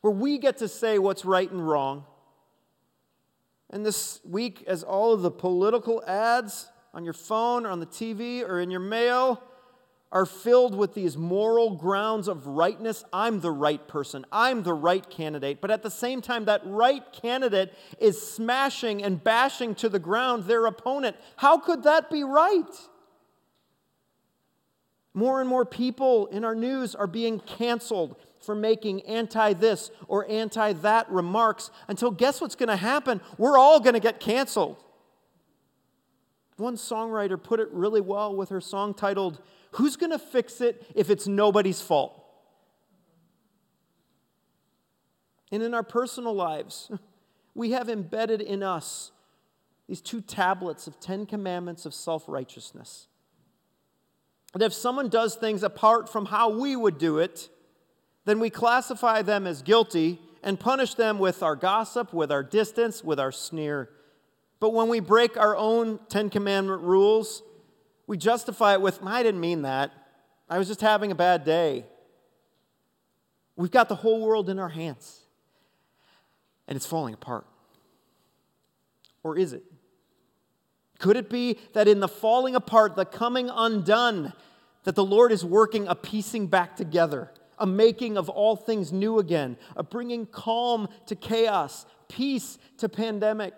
where 0.00 0.14
we 0.14 0.38
get 0.38 0.56
to 0.56 0.66
say 0.66 0.98
what's 0.98 1.26
right 1.26 1.50
and 1.50 1.68
wrong. 1.68 2.06
And 3.68 3.84
this 3.84 4.20
week, 4.24 4.64
as 4.66 4.82
all 4.82 5.12
of 5.12 5.20
the 5.20 5.30
political 5.30 6.02
ads 6.06 6.70
on 6.94 7.04
your 7.04 7.12
phone 7.12 7.66
or 7.66 7.68
on 7.68 7.80
the 7.80 7.86
TV 7.86 8.40
or 8.40 8.60
in 8.60 8.70
your 8.70 8.80
mail 8.80 9.42
are 10.16 10.24
filled 10.24 10.74
with 10.74 10.94
these 10.94 11.14
moral 11.14 11.72
grounds 11.76 12.26
of 12.26 12.46
rightness. 12.46 13.04
I'm 13.12 13.40
the 13.42 13.50
right 13.50 13.86
person. 13.86 14.24
I'm 14.32 14.62
the 14.62 14.72
right 14.72 15.06
candidate. 15.10 15.60
But 15.60 15.70
at 15.70 15.82
the 15.82 15.90
same 15.90 16.22
time, 16.22 16.46
that 16.46 16.62
right 16.64 17.02
candidate 17.12 17.74
is 18.00 18.18
smashing 18.22 19.04
and 19.04 19.22
bashing 19.22 19.74
to 19.74 19.90
the 19.90 19.98
ground 19.98 20.44
their 20.44 20.64
opponent. 20.64 21.16
How 21.36 21.58
could 21.58 21.82
that 21.82 22.08
be 22.08 22.24
right? 22.24 22.64
More 25.12 25.42
and 25.42 25.50
more 25.50 25.66
people 25.66 26.28
in 26.28 26.46
our 26.46 26.54
news 26.54 26.94
are 26.94 27.06
being 27.06 27.38
canceled 27.38 28.16
for 28.40 28.54
making 28.54 29.02
anti 29.02 29.52
this 29.52 29.90
or 30.08 30.26
anti 30.30 30.72
that 30.72 31.10
remarks 31.10 31.70
until 31.88 32.10
guess 32.10 32.40
what's 32.40 32.56
going 32.56 32.70
to 32.70 32.76
happen? 32.76 33.20
We're 33.36 33.58
all 33.58 33.80
going 33.80 33.92
to 33.92 34.00
get 34.00 34.18
canceled. 34.18 34.82
One 36.56 36.76
songwriter 36.76 37.42
put 37.42 37.60
it 37.60 37.68
really 37.70 38.00
well 38.00 38.34
with 38.34 38.48
her 38.48 38.62
song 38.62 38.94
titled, 38.94 39.42
Who's 39.76 39.96
going 39.96 40.12
to 40.12 40.18
fix 40.18 40.62
it 40.62 40.86
if 40.94 41.10
it's 41.10 41.26
nobody's 41.26 41.82
fault? 41.82 42.22
And 45.52 45.62
in 45.62 45.74
our 45.74 45.82
personal 45.82 46.34
lives, 46.34 46.90
we 47.54 47.72
have 47.72 47.88
embedded 47.88 48.40
in 48.40 48.62
us 48.62 49.12
these 49.86 50.00
two 50.00 50.22
tablets 50.22 50.86
of 50.86 50.98
Ten 50.98 51.26
Commandments 51.26 51.84
of 51.84 51.92
self 51.92 52.24
righteousness. 52.26 53.08
And 54.54 54.62
if 54.62 54.72
someone 54.72 55.10
does 55.10 55.34
things 55.34 55.62
apart 55.62 56.08
from 56.08 56.26
how 56.26 56.48
we 56.48 56.74
would 56.74 56.96
do 56.96 57.18
it, 57.18 57.50
then 58.24 58.40
we 58.40 58.48
classify 58.48 59.20
them 59.20 59.46
as 59.46 59.60
guilty 59.60 60.18
and 60.42 60.58
punish 60.58 60.94
them 60.94 61.18
with 61.18 61.42
our 61.42 61.54
gossip, 61.54 62.14
with 62.14 62.32
our 62.32 62.42
distance, 62.42 63.04
with 63.04 63.20
our 63.20 63.30
sneer. 63.30 63.90
But 64.58 64.72
when 64.72 64.88
we 64.88 65.00
break 65.00 65.36
our 65.36 65.54
own 65.54 66.00
Ten 66.08 66.30
Commandment 66.30 66.80
rules, 66.80 67.42
we 68.06 68.16
justify 68.16 68.74
it 68.74 68.80
with, 68.80 69.00
I 69.04 69.22
didn't 69.22 69.40
mean 69.40 69.62
that. 69.62 69.92
I 70.48 70.58
was 70.58 70.68
just 70.68 70.80
having 70.80 71.10
a 71.10 71.14
bad 71.14 71.44
day. 71.44 71.84
We've 73.56 73.70
got 73.70 73.88
the 73.88 73.96
whole 73.96 74.20
world 74.20 74.48
in 74.48 74.58
our 74.58 74.68
hands, 74.68 75.20
and 76.68 76.76
it's 76.76 76.86
falling 76.86 77.14
apart. 77.14 77.46
Or 79.22 79.36
is 79.36 79.52
it? 79.52 79.64
Could 80.98 81.16
it 81.16 81.28
be 81.28 81.58
that 81.72 81.88
in 81.88 82.00
the 82.00 82.08
falling 82.08 82.54
apart, 82.54 82.96
the 82.96 83.04
coming 83.04 83.50
undone, 83.52 84.32
that 84.84 84.94
the 84.94 85.04
Lord 85.04 85.32
is 85.32 85.44
working 85.44 85.88
a 85.88 85.94
piecing 85.94 86.46
back 86.46 86.76
together, 86.76 87.32
a 87.58 87.66
making 87.66 88.16
of 88.16 88.28
all 88.28 88.54
things 88.54 88.92
new 88.92 89.18
again, 89.18 89.56
a 89.74 89.82
bringing 89.82 90.26
calm 90.26 90.88
to 91.06 91.16
chaos, 91.16 91.86
peace 92.08 92.58
to 92.78 92.88
pandemic? 92.88 93.54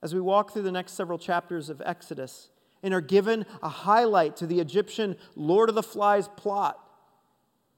As 0.00 0.14
we 0.14 0.20
walk 0.20 0.52
through 0.52 0.62
the 0.62 0.72
next 0.72 0.92
several 0.92 1.18
chapters 1.18 1.70
of 1.70 1.82
Exodus, 1.84 2.50
and 2.82 2.94
are 2.94 3.00
given 3.00 3.44
a 3.62 3.68
highlight 3.68 4.36
to 4.36 4.46
the 4.46 4.60
Egyptian 4.60 5.16
Lord 5.34 5.68
of 5.68 5.74
the 5.74 5.82
Flies 5.82 6.28
plot. 6.28 6.78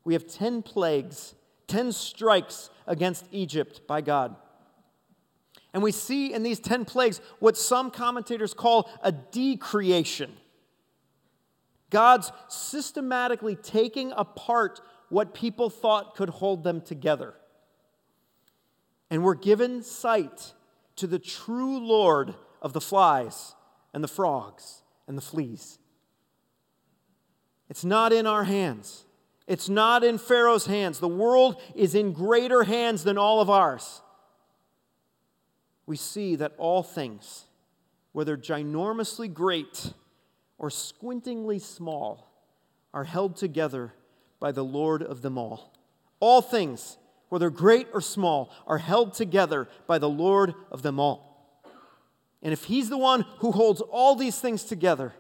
We 0.05 0.15
have 0.15 0.27
10 0.27 0.63
plagues, 0.63 1.35
10 1.69 1.93
strikes 1.93 2.71
against 2.87 3.27
Egypt 3.31 3.83
by 3.87 4.01
God. 4.01 4.37
And 5.73 5.83
we 5.83 5.93
see 5.93 6.33
in 6.33 6.43
these 6.43 6.59
10 6.59 6.85
plagues 6.85 7.21
what 7.39 7.57
some 7.57 7.91
commentators 7.91 8.55
call 8.55 8.91
a 9.03 9.13
decreation. 9.13 10.33
God's 11.91 12.33
systematically 12.49 13.57
taking 13.57 14.13
apart 14.13 14.81
what 15.09 15.35
people 15.35 15.71
thought 15.71 16.15
could 16.15 16.29
hold 16.29 16.65
them 16.65 16.81
together. 16.81 17.35
And 19.11 19.25
we're 19.25 19.35
given 19.35 19.83
sight 19.83 20.53
to 20.97 21.07
the 21.07 21.19
true 21.19 21.79
Lord 21.79 22.35
of 22.63 22.73
the 22.73 22.81
flies 22.81 23.55
and 23.93 24.05
the 24.05 24.09
frogs 24.09 24.80
and 25.11 25.19
the 25.19 25.23
fleas. 25.23 25.81
It's 27.69 27.85
not 27.85 28.13
in 28.13 28.29
our 28.29 28.45
hands. 28.45 29.07
It's 29.49 29.69
not 29.69 30.05
in 30.05 30.19
Pharaoh's 30.19 30.67
hands. 30.67 31.01
The 31.01 31.09
world 31.09 31.61
is 31.75 31.97
in 31.97 32.13
greater 32.13 32.63
hands 32.63 33.03
than 33.03 33.19
all 33.19 33.41
of 33.41 33.51
ours. 33.51 34.03
We 35.85 35.97
see 35.97 36.37
that 36.37 36.53
all 36.59 36.85
things, 36.85 37.47
whether 38.13 38.37
ginormously 38.37 39.35
great 39.35 39.95
or 40.59 40.71
squintingly 40.71 41.61
small, 41.61 42.33
are 42.95 43.03
held 43.03 43.35
together 43.35 43.93
by 44.39 44.53
the 44.53 44.65
Lord 44.65 45.03
of 45.03 45.23
them 45.23 45.37
all. 45.37 45.75
All 46.21 46.41
things, 46.41 46.99
whether 47.31 47.51
great 47.51 47.89
or 47.93 48.01
small, 48.01 48.55
are 48.65 48.79
held 48.79 49.15
together 49.15 49.67
by 49.89 49.99
the 49.99 50.09
Lord 50.09 50.55
of 50.71 50.83
them 50.83 51.01
all. 51.01 51.30
And 52.43 52.53
if 52.53 52.65
He's 52.65 52.89
the 52.89 52.99
one 52.99 53.25
who 53.39 53.53
holds 53.53 53.81
all 53.81 54.15
these 54.15 54.39
things 54.39 54.65
together, 54.65 55.13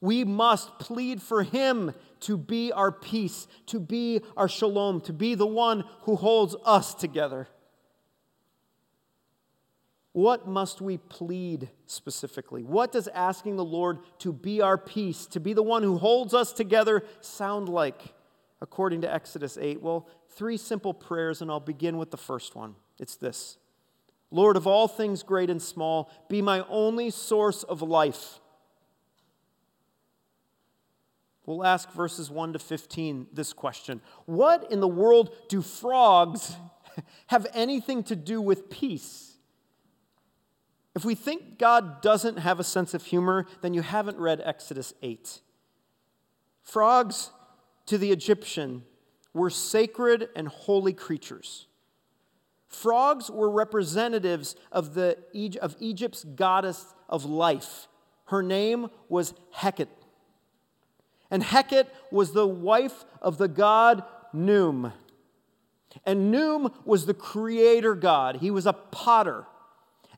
we 0.00 0.24
must 0.24 0.78
plead 0.78 1.20
for 1.20 1.42
Him 1.42 1.92
to 2.20 2.36
be 2.36 2.72
our 2.72 2.92
peace, 2.92 3.46
to 3.66 3.80
be 3.80 4.20
our 4.36 4.48
shalom, 4.48 5.00
to 5.02 5.12
be 5.12 5.34
the 5.34 5.46
one 5.46 5.84
who 6.02 6.16
holds 6.16 6.56
us 6.64 6.94
together. 6.94 7.48
What 10.12 10.48
must 10.48 10.80
we 10.80 10.96
plead 10.96 11.68
specifically? 11.86 12.64
What 12.64 12.90
does 12.90 13.08
asking 13.08 13.56
the 13.56 13.64
Lord 13.64 13.98
to 14.18 14.32
be 14.32 14.60
our 14.60 14.78
peace, 14.78 15.26
to 15.26 15.40
be 15.40 15.52
the 15.52 15.62
one 15.62 15.82
who 15.82 15.98
holds 15.98 16.34
us 16.34 16.52
together, 16.52 17.04
sound 17.20 17.68
like, 17.68 18.14
according 18.60 19.02
to 19.02 19.12
Exodus 19.12 19.56
8? 19.60 19.80
Well, 19.80 20.08
three 20.30 20.56
simple 20.56 20.94
prayers, 20.94 21.40
and 21.40 21.50
I'll 21.50 21.60
begin 21.60 21.98
with 21.98 22.10
the 22.10 22.16
first 22.16 22.56
one. 22.56 22.74
It's 22.98 23.16
this 23.16 23.58
Lord 24.30 24.56
of 24.56 24.66
all 24.66 24.88
things 24.88 25.22
great 25.22 25.50
and 25.50 25.60
small, 25.60 26.10
be 26.28 26.42
my 26.42 26.64
only 26.68 27.10
source 27.10 27.62
of 27.62 27.80
life. 27.80 28.40
We'll 31.46 31.64
ask 31.64 31.90
verses 31.92 32.30
1 32.30 32.52
to 32.52 32.58
15 32.58 33.28
this 33.32 33.54
question 33.54 34.02
What 34.26 34.70
in 34.70 34.80
the 34.80 34.88
world 34.88 35.34
do 35.48 35.62
frogs 35.62 36.54
have 37.28 37.46
anything 37.54 38.02
to 38.04 38.16
do 38.16 38.42
with 38.42 38.68
peace? 38.68 39.36
If 40.94 41.04
we 41.04 41.14
think 41.14 41.58
God 41.58 42.02
doesn't 42.02 42.38
have 42.38 42.60
a 42.60 42.64
sense 42.64 42.92
of 42.92 43.04
humor, 43.04 43.46
then 43.62 43.72
you 43.72 43.82
haven't 43.82 44.18
read 44.18 44.42
Exodus 44.44 44.92
8. 45.00 45.40
Frogs 46.60 47.30
to 47.86 47.96
the 47.96 48.10
Egyptian 48.10 48.82
were 49.32 49.48
sacred 49.48 50.28
and 50.36 50.48
holy 50.48 50.92
creatures. 50.92 51.66
Frogs 52.68 53.30
were 53.30 53.50
representatives 53.50 54.54
of, 54.70 54.94
the, 54.94 55.16
of 55.60 55.76
Egypt's 55.80 56.24
goddess 56.24 56.94
of 57.08 57.24
life. 57.24 57.88
Her 58.26 58.42
name 58.42 58.88
was 59.08 59.34
Heket. 59.56 59.88
And 61.30 61.42
Heket 61.42 61.86
was 62.10 62.32
the 62.32 62.46
wife 62.46 63.04
of 63.20 63.38
the 63.38 63.48
god 63.48 64.04
Khnum. 64.34 64.92
And 66.04 66.32
Khnum 66.32 66.72
was 66.84 67.06
the 67.06 67.14
creator 67.14 67.94
god. 67.94 68.36
He 68.36 68.50
was 68.50 68.66
a 68.66 68.72
potter. 68.72 69.46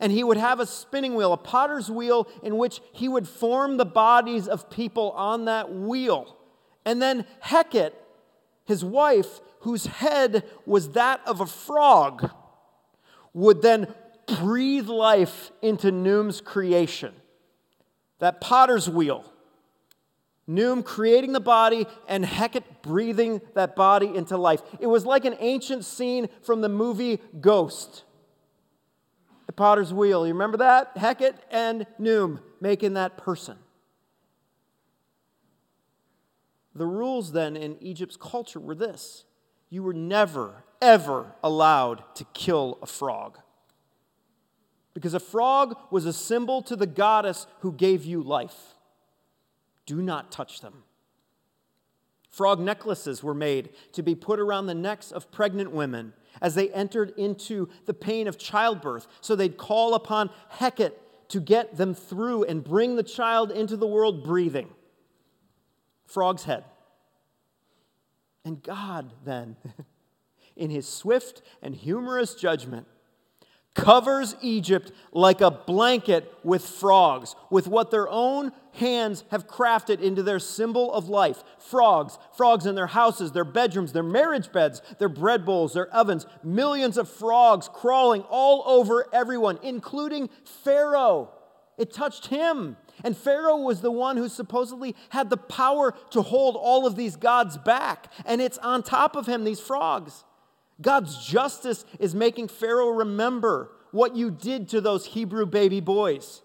And 0.00 0.10
he 0.10 0.24
would 0.24 0.36
have 0.36 0.60
a 0.60 0.66
spinning 0.66 1.14
wheel, 1.14 1.32
a 1.32 1.36
potter's 1.36 1.90
wheel, 1.90 2.26
in 2.42 2.56
which 2.56 2.80
he 2.92 3.08
would 3.08 3.28
form 3.28 3.76
the 3.76 3.84
bodies 3.84 4.48
of 4.48 4.70
people 4.70 5.10
on 5.12 5.44
that 5.44 5.72
wheel. 5.72 6.36
And 6.84 7.00
then 7.00 7.26
Heket, 7.44 7.92
his 8.64 8.84
wife, 8.84 9.40
whose 9.60 9.86
head 9.86 10.44
was 10.64 10.92
that 10.92 11.20
of 11.26 11.40
a 11.40 11.46
frog, 11.46 12.30
would 13.32 13.62
then 13.62 13.92
breathe 14.38 14.88
life 14.88 15.50
into 15.62 15.90
Khnum's 15.90 16.40
creation. 16.40 17.14
That 18.18 18.40
potter's 18.40 18.88
wheel. 18.88 19.24
Khnum 20.48 20.84
creating 20.84 21.32
the 21.32 21.40
body 21.40 21.86
and 22.08 22.24
Heket 22.24 22.64
breathing 22.82 23.40
that 23.54 23.76
body 23.76 24.14
into 24.14 24.36
life. 24.36 24.62
It 24.80 24.88
was 24.88 25.06
like 25.06 25.24
an 25.24 25.36
ancient 25.38 25.84
scene 25.84 26.28
from 26.42 26.60
the 26.60 26.68
movie 26.68 27.20
Ghost. 27.40 28.04
The 29.46 29.52
potter's 29.52 29.92
wheel. 29.92 30.26
You 30.26 30.32
remember 30.32 30.58
that? 30.58 30.94
Heket 30.96 31.34
and 31.50 31.86
Khnum 31.98 32.40
making 32.60 32.94
that 32.94 33.16
person. 33.16 33.56
The 36.74 36.86
rules 36.86 37.32
then 37.32 37.56
in 37.56 37.76
Egypt's 37.80 38.16
culture 38.16 38.60
were 38.60 38.74
this 38.74 39.24
you 39.70 39.82
were 39.82 39.94
never, 39.94 40.64
ever 40.82 41.32
allowed 41.42 42.02
to 42.16 42.24
kill 42.34 42.78
a 42.82 42.86
frog. 42.86 43.38
Because 44.92 45.14
a 45.14 45.20
frog 45.20 45.76
was 45.90 46.04
a 46.04 46.12
symbol 46.12 46.60
to 46.62 46.76
the 46.76 46.86
goddess 46.86 47.46
who 47.60 47.72
gave 47.72 48.04
you 48.04 48.22
life. 48.22 48.74
Do 49.86 50.02
not 50.02 50.32
touch 50.32 50.60
them. 50.60 50.82
Frog 52.28 52.60
necklaces 52.60 53.22
were 53.22 53.34
made 53.34 53.70
to 53.92 54.02
be 54.02 54.14
put 54.14 54.38
around 54.38 54.66
the 54.66 54.74
necks 54.74 55.10
of 55.10 55.32
pregnant 55.32 55.72
women 55.72 56.12
as 56.40 56.54
they 56.54 56.70
entered 56.70 57.12
into 57.16 57.68
the 57.86 57.94
pain 57.94 58.28
of 58.28 58.38
childbirth. 58.38 59.06
So 59.20 59.34
they'd 59.34 59.56
call 59.56 59.94
upon 59.94 60.30
Heket 60.58 60.92
to 61.28 61.40
get 61.40 61.76
them 61.76 61.94
through 61.94 62.44
and 62.44 62.62
bring 62.62 62.96
the 62.96 63.02
child 63.02 63.50
into 63.50 63.76
the 63.76 63.86
world 63.86 64.24
breathing. 64.24 64.68
Frog's 66.06 66.44
head. 66.44 66.64
And 68.44 68.62
God, 68.62 69.12
then, 69.24 69.56
in 70.56 70.70
his 70.70 70.88
swift 70.88 71.42
and 71.62 71.74
humorous 71.74 72.34
judgment, 72.34 72.86
covers 73.74 74.34
Egypt 74.42 74.92
like 75.12 75.40
a 75.40 75.50
blanket 75.50 76.32
with 76.42 76.64
frogs, 76.64 77.36
with 77.50 77.68
what 77.68 77.90
their 77.90 78.08
own 78.08 78.52
hands 78.72 79.24
have 79.30 79.46
crafted 79.46 80.00
into 80.00 80.22
their 80.22 80.38
symbol 80.38 80.92
of 80.92 81.08
life 81.08 81.42
frogs, 81.58 82.18
frogs 82.36 82.66
in 82.66 82.74
their 82.74 82.88
houses, 82.88 83.32
their 83.32 83.44
bedrooms, 83.44 83.92
their 83.92 84.02
marriage 84.02 84.52
beds, 84.52 84.82
their 84.98 85.08
bread 85.08 85.44
bowls, 85.44 85.74
their 85.74 85.88
ovens, 85.94 86.26
millions 86.42 86.96
of 86.96 87.08
frogs 87.08 87.68
crawling 87.72 88.22
all 88.22 88.62
over 88.66 89.06
everyone, 89.12 89.58
including 89.62 90.28
Pharaoh. 90.44 91.30
It 91.78 91.92
touched 91.92 92.26
him. 92.26 92.76
And 93.04 93.16
Pharaoh 93.16 93.58
was 93.58 93.80
the 93.80 93.90
one 93.90 94.16
who 94.16 94.28
supposedly 94.28 94.94
had 95.10 95.30
the 95.30 95.36
power 95.36 95.94
to 96.10 96.22
hold 96.22 96.56
all 96.56 96.86
of 96.86 96.96
these 96.96 97.16
gods 97.16 97.56
back. 97.56 98.12
And 98.24 98.40
it's 98.40 98.58
on 98.58 98.82
top 98.82 99.16
of 99.16 99.26
him, 99.26 99.44
these 99.44 99.60
frogs. 99.60 100.24
God's 100.80 101.26
justice 101.26 101.84
is 101.98 102.14
making 102.14 102.48
Pharaoh 102.48 102.90
remember 102.90 103.70
what 103.92 104.16
you 104.16 104.30
did 104.30 104.68
to 104.70 104.80
those 104.80 105.06
Hebrew 105.06 105.46
baby 105.46 105.80
boys. 105.80 106.42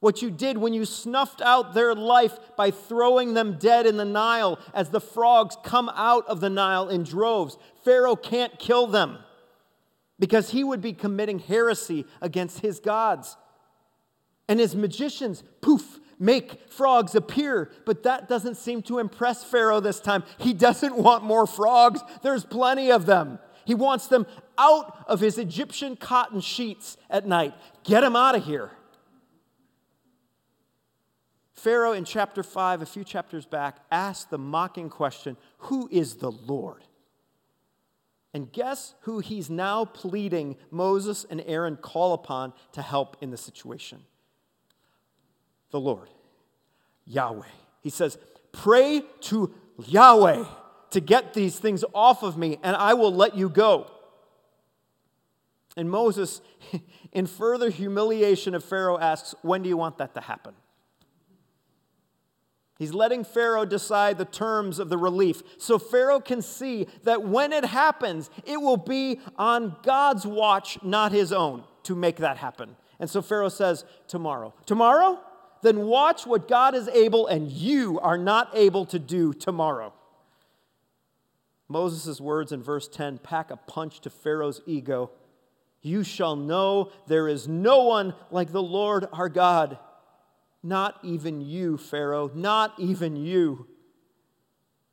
What 0.00 0.22
you 0.22 0.30
did 0.30 0.58
when 0.58 0.74
you 0.74 0.84
snuffed 0.84 1.40
out 1.40 1.74
their 1.74 1.94
life 1.94 2.38
by 2.56 2.70
throwing 2.70 3.34
them 3.34 3.58
dead 3.58 3.84
in 3.84 3.96
the 3.96 4.04
Nile 4.04 4.58
as 4.72 4.90
the 4.90 5.00
frogs 5.00 5.56
come 5.64 5.90
out 5.94 6.26
of 6.28 6.40
the 6.40 6.50
Nile 6.50 6.88
in 6.88 7.02
droves. 7.02 7.58
Pharaoh 7.84 8.14
can't 8.14 8.58
kill 8.58 8.86
them 8.86 9.18
because 10.18 10.50
he 10.50 10.62
would 10.62 10.80
be 10.80 10.92
committing 10.92 11.40
heresy 11.40 12.04
against 12.20 12.60
his 12.60 12.78
gods. 12.78 13.36
And 14.48 14.58
his 14.58 14.74
magicians, 14.74 15.42
poof, 15.60 16.00
make 16.18 16.70
frogs 16.70 17.14
appear. 17.14 17.70
But 17.84 18.02
that 18.04 18.28
doesn't 18.28 18.56
seem 18.56 18.82
to 18.82 18.98
impress 18.98 19.44
Pharaoh 19.44 19.80
this 19.80 20.00
time. 20.00 20.24
He 20.38 20.54
doesn't 20.54 20.96
want 20.96 21.24
more 21.24 21.46
frogs, 21.46 22.00
there's 22.22 22.44
plenty 22.44 22.90
of 22.90 23.06
them. 23.06 23.38
He 23.64 23.74
wants 23.74 24.06
them 24.06 24.26
out 24.56 25.04
of 25.06 25.20
his 25.20 25.36
Egyptian 25.36 25.96
cotton 25.96 26.40
sheets 26.40 26.96
at 27.10 27.26
night. 27.26 27.52
Get 27.84 28.00
them 28.00 28.16
out 28.16 28.34
of 28.34 28.44
here. 28.44 28.70
Pharaoh 31.52 31.92
in 31.92 32.04
chapter 32.04 32.42
5, 32.42 32.82
a 32.82 32.86
few 32.86 33.04
chapters 33.04 33.44
back, 33.44 33.78
asked 33.90 34.30
the 34.30 34.38
mocking 34.38 34.88
question 34.88 35.36
Who 35.58 35.88
is 35.92 36.16
the 36.16 36.30
Lord? 36.30 36.84
And 38.32 38.52
guess 38.52 38.94
who 39.00 39.18
he's 39.18 39.50
now 39.50 39.84
pleading 39.84 40.56
Moses 40.70 41.26
and 41.28 41.42
Aaron 41.46 41.76
call 41.76 42.14
upon 42.14 42.52
to 42.72 42.82
help 42.82 43.16
in 43.20 43.30
the 43.30 43.36
situation? 43.36 44.02
The 45.70 45.80
Lord, 45.80 46.08
Yahweh. 47.06 47.46
He 47.80 47.90
says, 47.90 48.18
Pray 48.52 49.02
to 49.22 49.54
Yahweh 49.86 50.44
to 50.90 51.00
get 51.00 51.34
these 51.34 51.58
things 51.58 51.84
off 51.94 52.22
of 52.22 52.36
me, 52.36 52.58
and 52.62 52.74
I 52.76 52.94
will 52.94 53.14
let 53.14 53.36
you 53.36 53.48
go. 53.48 53.90
And 55.76 55.90
Moses, 55.90 56.40
in 57.12 57.26
further 57.26 57.70
humiliation 57.70 58.54
of 58.54 58.64
Pharaoh, 58.64 58.98
asks, 58.98 59.34
When 59.42 59.62
do 59.62 59.68
you 59.68 59.76
want 59.76 59.98
that 59.98 60.14
to 60.14 60.20
happen? 60.20 60.54
He's 62.78 62.94
letting 62.94 63.24
Pharaoh 63.24 63.64
decide 63.64 64.18
the 64.18 64.24
terms 64.24 64.78
of 64.78 64.88
the 64.88 64.96
relief. 64.96 65.42
So 65.58 65.80
Pharaoh 65.80 66.20
can 66.20 66.40
see 66.42 66.86
that 67.02 67.24
when 67.24 67.52
it 67.52 67.64
happens, 67.64 68.30
it 68.46 68.60
will 68.60 68.76
be 68.76 69.20
on 69.36 69.76
God's 69.82 70.24
watch, 70.24 70.80
not 70.82 71.10
his 71.10 71.32
own, 71.32 71.64
to 71.82 71.96
make 71.96 72.16
that 72.16 72.36
happen. 72.36 72.76
And 73.00 73.10
so 73.10 73.20
Pharaoh 73.20 73.48
says, 73.48 73.84
Tomorrow. 74.06 74.54
Tomorrow? 74.64 75.18
Then 75.62 75.86
watch 75.86 76.26
what 76.26 76.48
God 76.48 76.74
is 76.74 76.88
able 76.88 77.26
and 77.26 77.50
you 77.50 77.98
are 78.00 78.18
not 78.18 78.50
able 78.54 78.86
to 78.86 78.98
do 78.98 79.32
tomorrow. 79.32 79.92
Moses' 81.68 82.20
words 82.20 82.52
in 82.52 82.62
verse 82.62 82.88
10 82.88 83.18
pack 83.18 83.50
a 83.50 83.56
punch 83.56 84.00
to 84.00 84.10
Pharaoh's 84.10 84.60
ego. 84.66 85.10
You 85.82 86.02
shall 86.02 86.36
know 86.36 86.92
there 87.06 87.28
is 87.28 87.46
no 87.46 87.84
one 87.84 88.14
like 88.30 88.52
the 88.52 88.62
Lord 88.62 89.06
our 89.12 89.28
God 89.28 89.78
not 90.62 90.98
even 91.02 91.40
you, 91.40 91.76
Pharaoh, 91.76 92.30
not 92.34 92.74
even 92.78 93.16
you. 93.16 93.66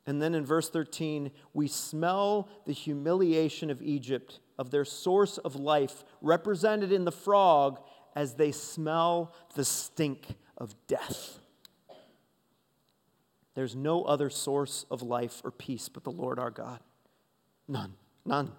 And 0.06 0.22
then 0.22 0.34
in 0.34 0.46
verse 0.46 0.70
13, 0.70 1.32
we 1.52 1.66
smell 1.66 2.48
the 2.64 2.72
humiliation 2.72 3.70
of 3.70 3.82
Egypt, 3.82 4.40
of 4.58 4.70
their 4.70 4.84
source 4.84 5.38
of 5.38 5.56
life, 5.56 6.04
represented 6.22 6.92
in 6.92 7.04
the 7.04 7.12
frog, 7.12 7.80
as 8.14 8.34
they 8.34 8.52
smell 8.52 9.34
the 9.54 9.64
stink 9.64 10.36
of 10.56 10.74
death. 10.86 11.38
There's 13.54 13.74
no 13.74 14.04
other 14.04 14.28
source 14.28 14.84
of 14.90 15.02
life 15.02 15.40
or 15.42 15.50
peace 15.50 15.88
but 15.88 16.04
the 16.04 16.10
Lord 16.10 16.38
our 16.38 16.50
God. 16.50 16.80
None, 17.66 17.94
none. 18.24 18.52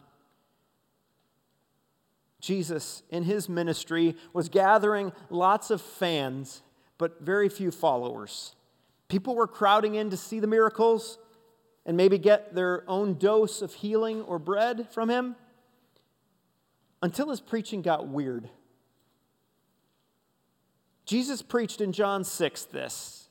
Jesus, 2.40 3.04
in 3.10 3.24
his 3.24 3.48
ministry, 3.48 4.16
was 4.34 4.50
gathering 4.50 5.12
lots 5.30 5.70
of 5.70 5.82
fans 5.82 6.62
but 6.98 7.22
very 7.22 7.50
few 7.50 7.72
followers. 7.72 8.56
People 9.08 9.36
were 9.36 9.48
crowding 9.48 9.96
in 9.96 10.10
to 10.10 10.18
see 10.18 10.40
the 10.40 10.48
miracles 10.48 11.18
and 11.86 11.96
maybe 11.96 12.18
get 12.18 12.54
their 12.54 12.84
own 12.90 13.14
dose 13.16 13.62
of 13.62 13.74
healing 13.76 14.22
or 14.24 14.40
bread 14.40 14.88
from 14.92 15.10
him 15.10 15.36
until 17.02 17.30
his 17.30 17.40
preaching 17.40 17.82
got 17.82 18.08
weird. 18.08 18.50
Jesus 21.08 21.42
preached 21.42 21.80
in 21.80 21.94
John 21.94 22.24
6 22.26 22.66
this 22.66 23.30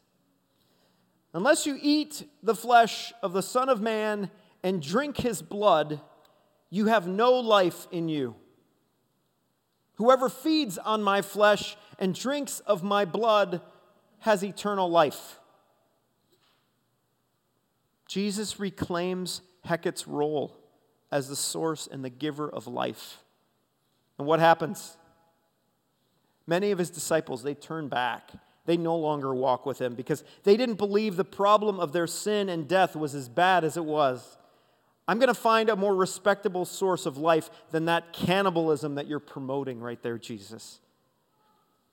Unless 1.34 1.66
you 1.66 1.78
eat 1.80 2.26
the 2.42 2.54
flesh 2.54 3.12
of 3.22 3.34
the 3.34 3.42
Son 3.42 3.68
of 3.68 3.82
Man 3.82 4.30
and 4.62 4.82
drink 4.82 5.18
his 5.18 5.42
blood, 5.42 6.00
you 6.70 6.86
have 6.86 7.06
no 7.06 7.34
life 7.34 7.86
in 7.92 8.08
you. 8.08 8.34
Whoever 9.96 10.30
feeds 10.30 10.78
on 10.78 11.02
my 11.02 11.20
flesh 11.20 11.76
and 11.98 12.14
drinks 12.14 12.60
of 12.60 12.82
my 12.82 13.04
blood 13.04 13.60
has 14.20 14.42
eternal 14.42 14.88
life. 14.88 15.38
Jesus 18.08 18.58
reclaims 18.58 19.42
Heket's 19.66 20.08
role 20.08 20.56
as 21.12 21.28
the 21.28 21.36
source 21.36 21.86
and 21.90 22.02
the 22.02 22.10
giver 22.10 22.48
of 22.48 22.66
life. 22.66 23.18
And 24.18 24.26
what 24.26 24.40
happens? 24.40 24.96
Many 26.46 26.70
of 26.70 26.78
his 26.78 26.90
disciples, 26.90 27.42
they 27.42 27.54
turn 27.54 27.88
back. 27.88 28.30
They 28.66 28.76
no 28.76 28.96
longer 28.96 29.34
walk 29.34 29.64
with 29.64 29.80
him 29.80 29.94
because 29.94 30.24
they 30.42 30.56
didn't 30.56 30.74
believe 30.74 31.16
the 31.16 31.24
problem 31.24 31.78
of 31.78 31.92
their 31.92 32.06
sin 32.06 32.48
and 32.48 32.68
death 32.68 32.96
was 32.96 33.14
as 33.14 33.28
bad 33.28 33.64
as 33.64 33.76
it 33.76 33.84
was. 33.84 34.36
I'm 35.08 35.18
going 35.18 35.28
to 35.28 35.34
find 35.34 35.68
a 35.68 35.76
more 35.76 35.94
respectable 35.94 36.64
source 36.64 37.06
of 37.06 37.16
life 37.16 37.48
than 37.70 37.84
that 37.84 38.12
cannibalism 38.12 38.96
that 38.96 39.06
you're 39.06 39.20
promoting 39.20 39.80
right 39.80 40.02
there, 40.02 40.18
Jesus. 40.18 40.80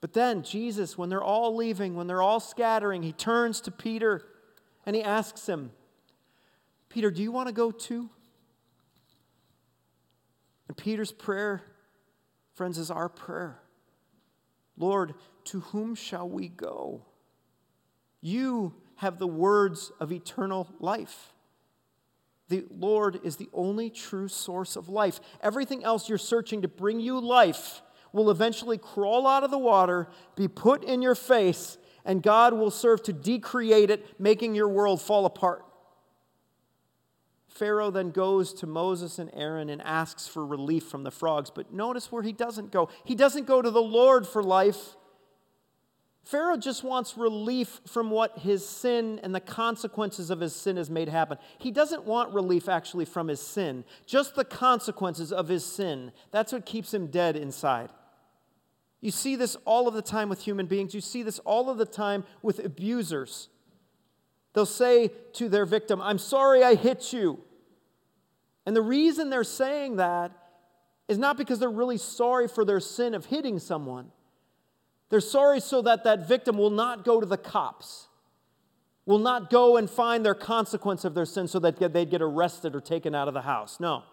But 0.01 0.13
then, 0.13 0.43
Jesus, 0.43 0.97
when 0.97 1.09
they're 1.09 1.23
all 1.23 1.55
leaving, 1.55 1.95
when 1.95 2.07
they're 2.07 2.23
all 2.23 2.39
scattering, 2.39 3.03
he 3.03 3.13
turns 3.13 3.61
to 3.61 3.71
Peter 3.71 4.23
and 4.85 4.95
he 4.95 5.03
asks 5.03 5.47
him, 5.47 5.71
Peter, 6.89 7.09
do 7.09 7.21
you 7.21 7.31
want 7.31 7.47
to 7.47 7.53
go 7.53 7.71
too? 7.71 8.09
And 10.67 10.75
Peter's 10.75 11.11
prayer, 11.11 11.61
friends, 12.53 12.77
is 12.77 12.89
our 12.89 13.09
prayer. 13.09 13.59
Lord, 14.77 15.13
to 15.45 15.59
whom 15.59 15.95
shall 15.95 16.27
we 16.27 16.49
go? 16.49 17.05
You 18.21 18.73
have 18.95 19.19
the 19.19 19.27
words 19.27 19.91
of 19.99 20.11
eternal 20.11 20.69
life. 20.79 21.33
The 22.49 22.65
Lord 22.69 23.19
is 23.23 23.37
the 23.37 23.49
only 23.53 23.89
true 23.89 24.27
source 24.27 24.75
of 24.75 24.89
life. 24.89 25.19
Everything 25.41 25.83
else 25.83 26.07
you're 26.09 26.17
searching 26.17 26.61
to 26.61 26.67
bring 26.67 26.99
you 26.99 27.19
life 27.19 27.81
will 28.11 28.29
eventually 28.29 28.77
crawl 28.77 29.25
out 29.25 29.43
of 29.43 29.51
the 29.51 29.57
water, 29.57 30.07
be 30.35 30.47
put 30.47 30.83
in 30.83 31.01
your 31.01 31.15
face, 31.15 31.77
and 32.05 32.21
God 32.21 32.53
will 32.53 32.69
serve 32.69 33.01
to 33.03 33.13
decreate 33.13 33.89
it, 33.89 34.19
making 34.19 34.55
your 34.55 34.69
world 34.69 35.01
fall 35.01 35.25
apart. 35.25 35.65
Pharaoh 37.53 37.91
then 37.91 38.09
goes 38.09 38.51
to 38.55 38.67
Moses 38.67 39.19
and 39.19 39.29
Aaron 39.31 39.69
and 39.69 39.79
asks 39.83 40.27
for 40.27 40.43
relief 40.43 40.85
from 40.85 41.03
the 41.03 41.11
frogs. 41.11 41.51
But 41.51 41.71
notice 41.71 42.11
where 42.11 42.23
he 42.23 42.33
doesn't 42.33 42.71
go. 42.71 42.89
He 43.03 43.13
doesn't 43.13 43.45
go 43.45 43.61
to 43.61 43.69
the 43.69 43.81
Lord 43.81 44.27
for 44.27 44.41
life. 44.41 44.95
Pharaoh 46.23 46.57
just 46.57 46.83
wants 46.83 47.15
relief 47.15 47.81
from 47.85 48.09
what 48.09 48.39
his 48.39 48.67
sin 48.67 49.19
and 49.21 49.35
the 49.35 49.39
consequences 49.39 50.31
of 50.31 50.39
his 50.39 50.55
sin 50.55 50.77
has 50.77 50.89
made 50.89 51.09
happen. 51.09 51.37
He 51.59 51.69
doesn't 51.69 52.05
want 52.05 52.33
relief 52.33 52.67
actually 52.67 53.05
from 53.05 53.27
his 53.27 53.41
sin, 53.41 53.83
just 54.07 54.33
the 54.33 54.45
consequences 54.45 55.31
of 55.31 55.47
his 55.47 55.63
sin. 55.63 56.11
That's 56.31 56.53
what 56.53 56.65
keeps 56.65 56.91
him 56.91 57.07
dead 57.07 57.35
inside. 57.35 57.89
You 58.99 59.11
see 59.11 59.35
this 59.35 59.57
all 59.65 59.87
of 59.87 59.93
the 59.93 60.01
time 60.01 60.27
with 60.27 60.41
human 60.41 60.65
beings. 60.65 60.95
You 60.95 61.01
see 61.01 61.21
this 61.21 61.37
all 61.39 61.69
of 61.69 61.77
the 61.77 61.85
time 61.85 62.23
with 62.41 62.65
abusers. 62.65 63.49
They'll 64.53 64.65
say 64.65 65.09
to 65.33 65.49
their 65.49 65.65
victim, 65.65 66.01
I'm 66.01 66.17
sorry 66.19 66.63
I 66.63 66.75
hit 66.75 67.11
you. 67.11 67.39
And 68.65 68.75
the 68.75 68.81
reason 68.81 69.29
they're 69.29 69.43
saying 69.43 69.97
that 69.97 70.31
is 71.07 71.17
not 71.17 71.37
because 71.37 71.59
they're 71.59 71.69
really 71.69 71.97
sorry 71.97 72.47
for 72.47 72.63
their 72.63 72.79
sin 72.79 73.13
of 73.13 73.25
hitting 73.25 73.59
someone. 73.59 74.11
They're 75.09 75.19
sorry 75.19 75.59
so 75.59 75.81
that 75.81 76.03
that 76.05 76.27
victim 76.27 76.57
will 76.57 76.69
not 76.69 77.03
go 77.03 77.19
to 77.19 77.25
the 77.25 77.37
cops, 77.37 78.07
will 79.05 79.19
not 79.19 79.49
go 79.49 79.75
and 79.77 79.89
find 79.89 80.25
their 80.25 80.35
consequence 80.35 81.03
of 81.03 81.13
their 81.13 81.25
sin 81.25 81.47
so 81.47 81.59
that 81.59 81.77
they'd 81.93 82.09
get 82.09 82.21
arrested 82.21 82.75
or 82.75 82.81
taken 82.81 83.13
out 83.13 83.27
of 83.27 83.33
the 83.33 83.41
house. 83.41 83.79
No. 83.79 84.03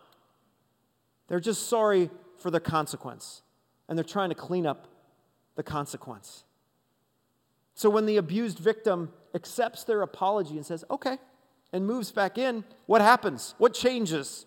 They're 1.28 1.40
just 1.40 1.68
sorry 1.68 2.10
for 2.38 2.50
the 2.50 2.60
consequence, 2.60 3.42
and 3.88 3.96
they're 3.96 4.04
trying 4.04 4.30
to 4.30 4.34
clean 4.34 4.66
up 4.66 4.88
the 5.54 5.62
consequence. 5.62 6.44
So 7.80 7.88
when 7.88 8.04
the 8.04 8.18
abused 8.18 8.58
victim 8.58 9.10
accepts 9.34 9.84
their 9.84 10.02
apology 10.02 10.54
and 10.56 10.66
says, 10.66 10.84
okay, 10.90 11.16
and 11.72 11.86
moves 11.86 12.12
back 12.12 12.36
in, 12.36 12.62
what 12.84 13.00
happens? 13.00 13.54
What 13.56 13.72
changes? 13.72 14.44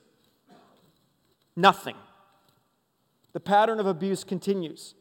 Nothing. 1.56 1.96
The 3.32 3.39
pattern 3.39 3.80
of 3.80 3.88
abuse 3.88 4.24
continues. 4.24 4.93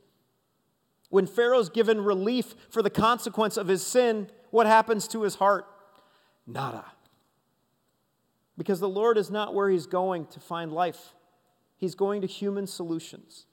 When 1.10 1.26
Pharaoh's 1.26 1.68
given 1.68 2.00
relief 2.00 2.54
for 2.70 2.80
the 2.80 2.88
consequence 2.88 3.58
of 3.58 3.68
his 3.68 3.86
sin, 3.86 4.30
what 4.50 4.66
happens 4.66 5.06
to 5.08 5.24
his 5.24 5.34
heart? 5.34 5.66
Nada. 6.46 6.86
Because 8.56 8.80
the 8.80 8.88
Lord 8.88 9.18
is 9.18 9.30
not 9.30 9.54
where 9.54 9.68
he's 9.68 9.84
going 9.84 10.24
to 10.28 10.40
find 10.40 10.72
life, 10.72 11.14
he's 11.76 11.94
going 11.94 12.22
to 12.22 12.26
human 12.26 12.66
solutions. 12.66 13.44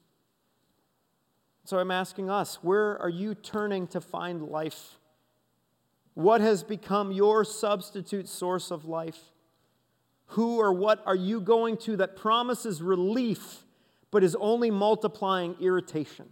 So 1.69 1.77
I'm 1.77 1.91
asking 1.91 2.31
us, 2.31 2.55
where 2.63 2.99
are 2.99 3.09
you 3.09 3.35
turning 3.35 3.85
to 3.89 4.01
find 4.01 4.41
life? 4.41 4.97
What 6.15 6.41
has 6.41 6.63
become 6.63 7.11
your 7.11 7.45
substitute 7.45 8.27
source 8.27 8.71
of 8.71 8.85
life? 8.85 9.19
Who 10.29 10.57
or 10.57 10.73
what 10.73 11.03
are 11.05 11.15
you 11.15 11.39
going 11.39 11.77
to 11.77 11.95
that 11.97 12.15
promises 12.15 12.81
relief 12.81 13.65
but 14.09 14.23
is 14.23 14.35
only 14.39 14.71
multiplying 14.71 15.57
irritation? 15.59 16.29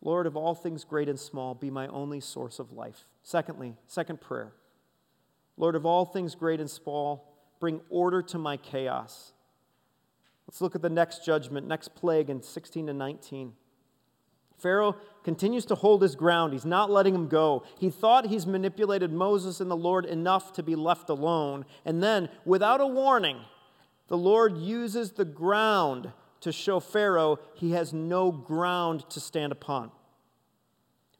Lord, 0.00 0.28
of 0.28 0.36
all 0.36 0.54
things 0.54 0.84
great 0.84 1.08
and 1.08 1.18
small, 1.18 1.52
be 1.52 1.68
my 1.68 1.88
only 1.88 2.20
source 2.20 2.60
of 2.60 2.70
life. 2.70 3.08
Secondly, 3.24 3.74
second 3.88 4.20
prayer. 4.20 4.52
Lord, 5.56 5.74
of 5.74 5.84
all 5.84 6.04
things 6.04 6.36
great 6.36 6.60
and 6.60 6.70
small, 6.70 7.34
bring 7.58 7.80
order 7.90 8.22
to 8.22 8.38
my 8.38 8.56
chaos. 8.56 9.32
Let's 10.46 10.60
look 10.60 10.76
at 10.76 10.82
the 10.82 10.90
next 10.90 11.26
judgment, 11.26 11.66
next 11.66 11.96
plague 11.96 12.30
in 12.30 12.40
16 12.40 12.86
to 12.86 12.94
19. 12.94 13.54
Pharaoh 14.56 14.96
continues 15.24 15.64
to 15.66 15.74
hold 15.74 16.02
his 16.02 16.14
ground. 16.14 16.52
He's 16.52 16.64
not 16.64 16.90
letting 16.90 17.14
him 17.14 17.28
go. 17.28 17.64
He 17.78 17.90
thought 17.90 18.26
he's 18.26 18.46
manipulated 18.46 19.12
Moses 19.12 19.60
and 19.60 19.70
the 19.70 19.76
Lord 19.76 20.04
enough 20.04 20.52
to 20.54 20.62
be 20.62 20.76
left 20.76 21.10
alone. 21.10 21.64
And 21.84 22.02
then, 22.02 22.28
without 22.44 22.80
a 22.80 22.86
warning, 22.86 23.40
the 24.08 24.16
Lord 24.16 24.58
uses 24.58 25.12
the 25.12 25.24
ground 25.24 26.12
to 26.40 26.52
show 26.52 26.78
Pharaoh 26.78 27.38
he 27.54 27.72
has 27.72 27.92
no 27.92 28.30
ground 28.30 29.08
to 29.10 29.20
stand 29.20 29.50
upon. 29.50 29.90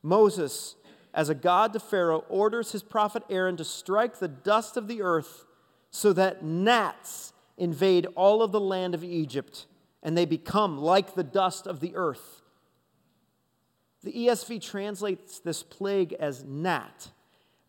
Moses, 0.03 0.77
as 1.15 1.31
a 1.31 1.35
god 1.35 1.73
to 1.73 1.81
Pharaoh, 1.81 2.25
orders 2.29 2.73
his 2.73 2.83
prophet 2.83 3.23
Aaron 3.31 3.57
to 3.57 3.65
strike 3.65 4.19
the 4.19 4.29
dust 4.29 4.77
of 4.77 4.87
the 4.87 5.01
earth 5.01 5.47
so 5.91 6.13
that 6.13 6.45
gnats 6.45 7.33
invade 7.57 8.07
all 8.15 8.43
of 8.43 8.53
the 8.53 8.61
land 8.61 8.95
of 8.95 9.03
Egypt 9.03 9.67
and 10.03 10.17
they 10.17 10.27
become 10.27 10.77
like 10.77 11.15
the 11.15 11.25
dust 11.25 11.67
of 11.67 11.81
the 11.81 11.97
earth. 11.97 12.43
The 14.05 14.13
ESV 14.13 14.61
translates 14.63 15.41
this 15.41 15.63
plague 15.63 16.13
as 16.13 16.45
gnat, 16.45 17.11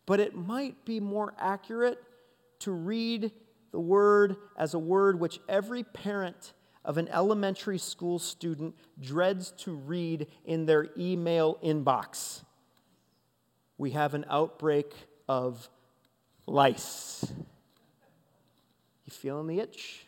but 0.04 0.20
it 0.20 0.36
might 0.36 0.84
be 0.84 1.00
more 1.00 1.32
accurate 1.38 1.98
to 2.60 2.72
read 2.72 3.32
the 3.72 3.80
word 3.80 4.36
as 4.56 4.74
a 4.74 4.78
word 4.78 5.18
which 5.18 5.40
every 5.48 5.82
parent 5.82 6.52
of 6.84 6.98
an 6.98 7.08
elementary 7.08 7.78
school 7.78 8.18
student 8.18 8.74
dreads 9.00 9.50
to 9.52 9.72
read 9.72 10.26
in 10.44 10.66
their 10.66 10.88
email 10.98 11.58
inbox. 11.64 12.44
We 13.78 13.92
have 13.92 14.12
an 14.12 14.26
outbreak 14.28 14.92
of 15.26 15.70
lice. 16.46 17.32
You 19.06 19.10
feeling 19.10 19.46
the 19.46 19.60
itch? 19.60 20.04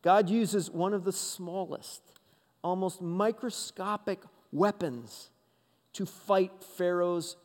God 0.00 0.30
uses 0.30 0.70
one 0.70 0.94
of 0.94 1.02
the 1.02 1.12
smallest 1.12 2.05
almost 2.66 3.00
microscopic 3.00 4.20
weapons 4.50 5.30
to 5.92 6.04
fight 6.04 6.50
Pharaoh's 6.76 7.36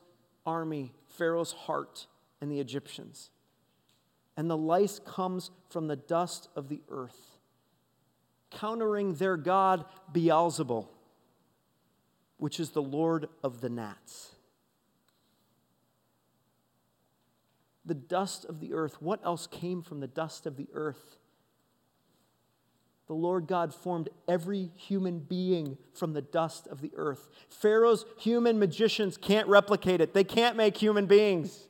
army, 0.48 0.94
Pharaoh's 1.10 1.52
heart, 1.52 2.08
and 2.42 2.52
the 2.52 2.60
Egyptians. 2.60 3.30
And 4.36 4.50
the 4.50 4.58
lice 4.58 5.00
comes 5.06 5.52
from 5.70 5.88
the 5.88 5.96
dust 5.96 6.50
of 6.56 6.70
the 6.70 6.82
earth, 6.90 7.38
countering 8.50 9.14
their 9.14 9.38
god 9.38 9.86
Beelzebul, 10.12 10.88
which 12.38 12.60
is 12.60 12.72
the 12.72 12.82
Lord 12.82 13.30
of 13.44 13.62
the 13.62 13.70
gnats. 13.70 14.32
The 17.86 17.94
dust 17.94 18.44
of 18.46 18.60
the 18.60 18.74
earth. 18.74 19.00
What 19.00 19.24
else 19.24 19.46
came 19.46 19.84
from 19.84 20.00
the 20.00 20.08
dust 20.08 20.48
of 20.48 20.58
the 20.58 20.68
earth? 20.74 21.18
The 23.12 23.16
Lord 23.16 23.46
God 23.46 23.76
formed 23.76 24.08
every 24.26 24.72
human 24.74 25.20
being 25.20 25.78
from 25.94 26.14
the 26.14 26.22
dust 26.22 26.68
of 26.68 26.80
the 26.80 26.94
earth. 26.96 27.28
Pharaoh's 27.50 28.06
human 28.18 28.58
magicians 28.58 29.18
can't 29.18 29.50
replicate 29.50 30.00
it. 30.00 30.14
They 30.14 30.24
can't 30.24 30.56
make 30.56 30.78
human 30.78 31.08
beings. 31.08 31.68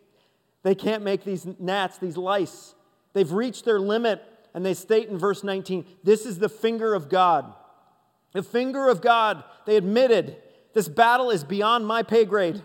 They 0.62 0.76
can't 0.76 1.02
make 1.02 1.24
these 1.24 1.48
gnats, 1.58 1.98
these 1.98 2.16
lice. 2.16 2.76
They've 3.14 3.32
reached 3.32 3.66
their 3.66 3.80
limit, 3.80 4.24
and 4.54 4.64
they 4.64 4.76
state 4.76 5.10
in 5.10 5.18
verse 5.18 5.44
19 5.44 5.84
this 6.04 6.28
is 6.28 6.38
the 6.38 6.48
finger 6.48 6.94
of 6.94 7.10
God. 7.10 7.52
The 8.34 8.44
finger 8.44 8.88
of 8.88 9.02
God. 9.02 9.44
They 9.66 9.78
admitted 9.78 10.38
this 10.76 10.88
battle 10.88 11.32
is 11.32 11.44
beyond 11.44 11.88
my 11.88 12.04
pay 12.04 12.24
grade. 12.24 12.62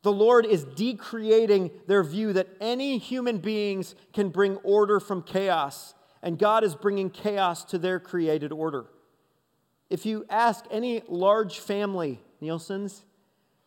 The 0.00 0.12
Lord 0.12 0.46
is 0.46 0.64
decreating 0.64 1.72
their 1.88 2.02
view 2.02 2.32
that 2.32 2.48
any 2.58 2.96
human 2.96 3.36
beings 3.36 3.94
can 4.14 4.30
bring 4.30 4.56
order 4.64 4.98
from 4.98 5.20
chaos 5.20 5.92
and 6.22 6.38
God 6.38 6.64
is 6.64 6.74
bringing 6.74 7.10
chaos 7.10 7.64
to 7.66 7.78
their 7.78 8.00
created 8.00 8.52
order. 8.52 8.86
If 9.88 10.06
you 10.06 10.24
ask 10.28 10.64
any 10.70 11.02
large 11.08 11.60
family, 11.60 12.20
Nielsen's, 12.40 13.04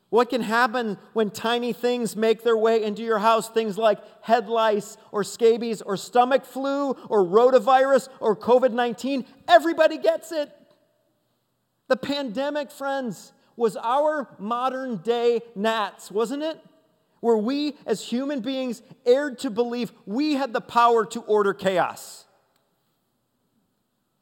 what 0.09 0.31
can 0.31 0.41
happen 0.41 0.97
when 1.13 1.29
tiny 1.29 1.71
things 1.71 2.15
make 2.15 2.43
their 2.43 2.57
way 2.57 2.83
into 2.83 3.03
your 3.03 3.19
house? 3.19 3.47
Things 3.47 3.77
like 3.77 3.99
head 4.23 4.49
lice 4.49 4.97
or 5.11 5.23
scabies 5.23 5.83
or 5.83 5.97
stomach 5.97 6.45
flu 6.45 6.91
or 7.09 7.23
rotavirus 7.23 8.09
or 8.19 8.35
COVID 8.35 8.71
19. 8.71 9.25
Everybody 9.47 9.99
gets 9.99 10.31
it. 10.31 10.51
The 11.89 11.95
pandemic, 11.97 12.71
friends, 12.71 13.33
was 13.55 13.77
our 13.77 14.29
modern 14.39 14.97
day 14.97 15.41
gnats, 15.55 16.09
wasn't 16.09 16.41
it? 16.43 16.59
Where 17.19 17.37
we 17.37 17.75
as 17.85 18.01
human 18.01 18.39
beings 18.39 18.81
erred 19.05 19.39
to 19.39 19.51
believe 19.51 19.91
we 20.05 20.33
had 20.33 20.53
the 20.53 20.61
power 20.61 21.05
to 21.07 21.21
order 21.21 21.53
chaos. 21.53 22.25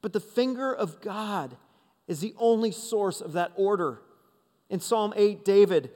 But 0.00 0.12
the 0.12 0.20
finger 0.20 0.72
of 0.72 1.00
God 1.00 1.56
is 2.06 2.20
the 2.20 2.34
only 2.38 2.70
source 2.70 3.20
of 3.20 3.32
that 3.32 3.52
order. 3.56 4.00
In 4.70 4.80
Psalm 4.80 5.12
8, 5.16 5.44
David, 5.44 5.90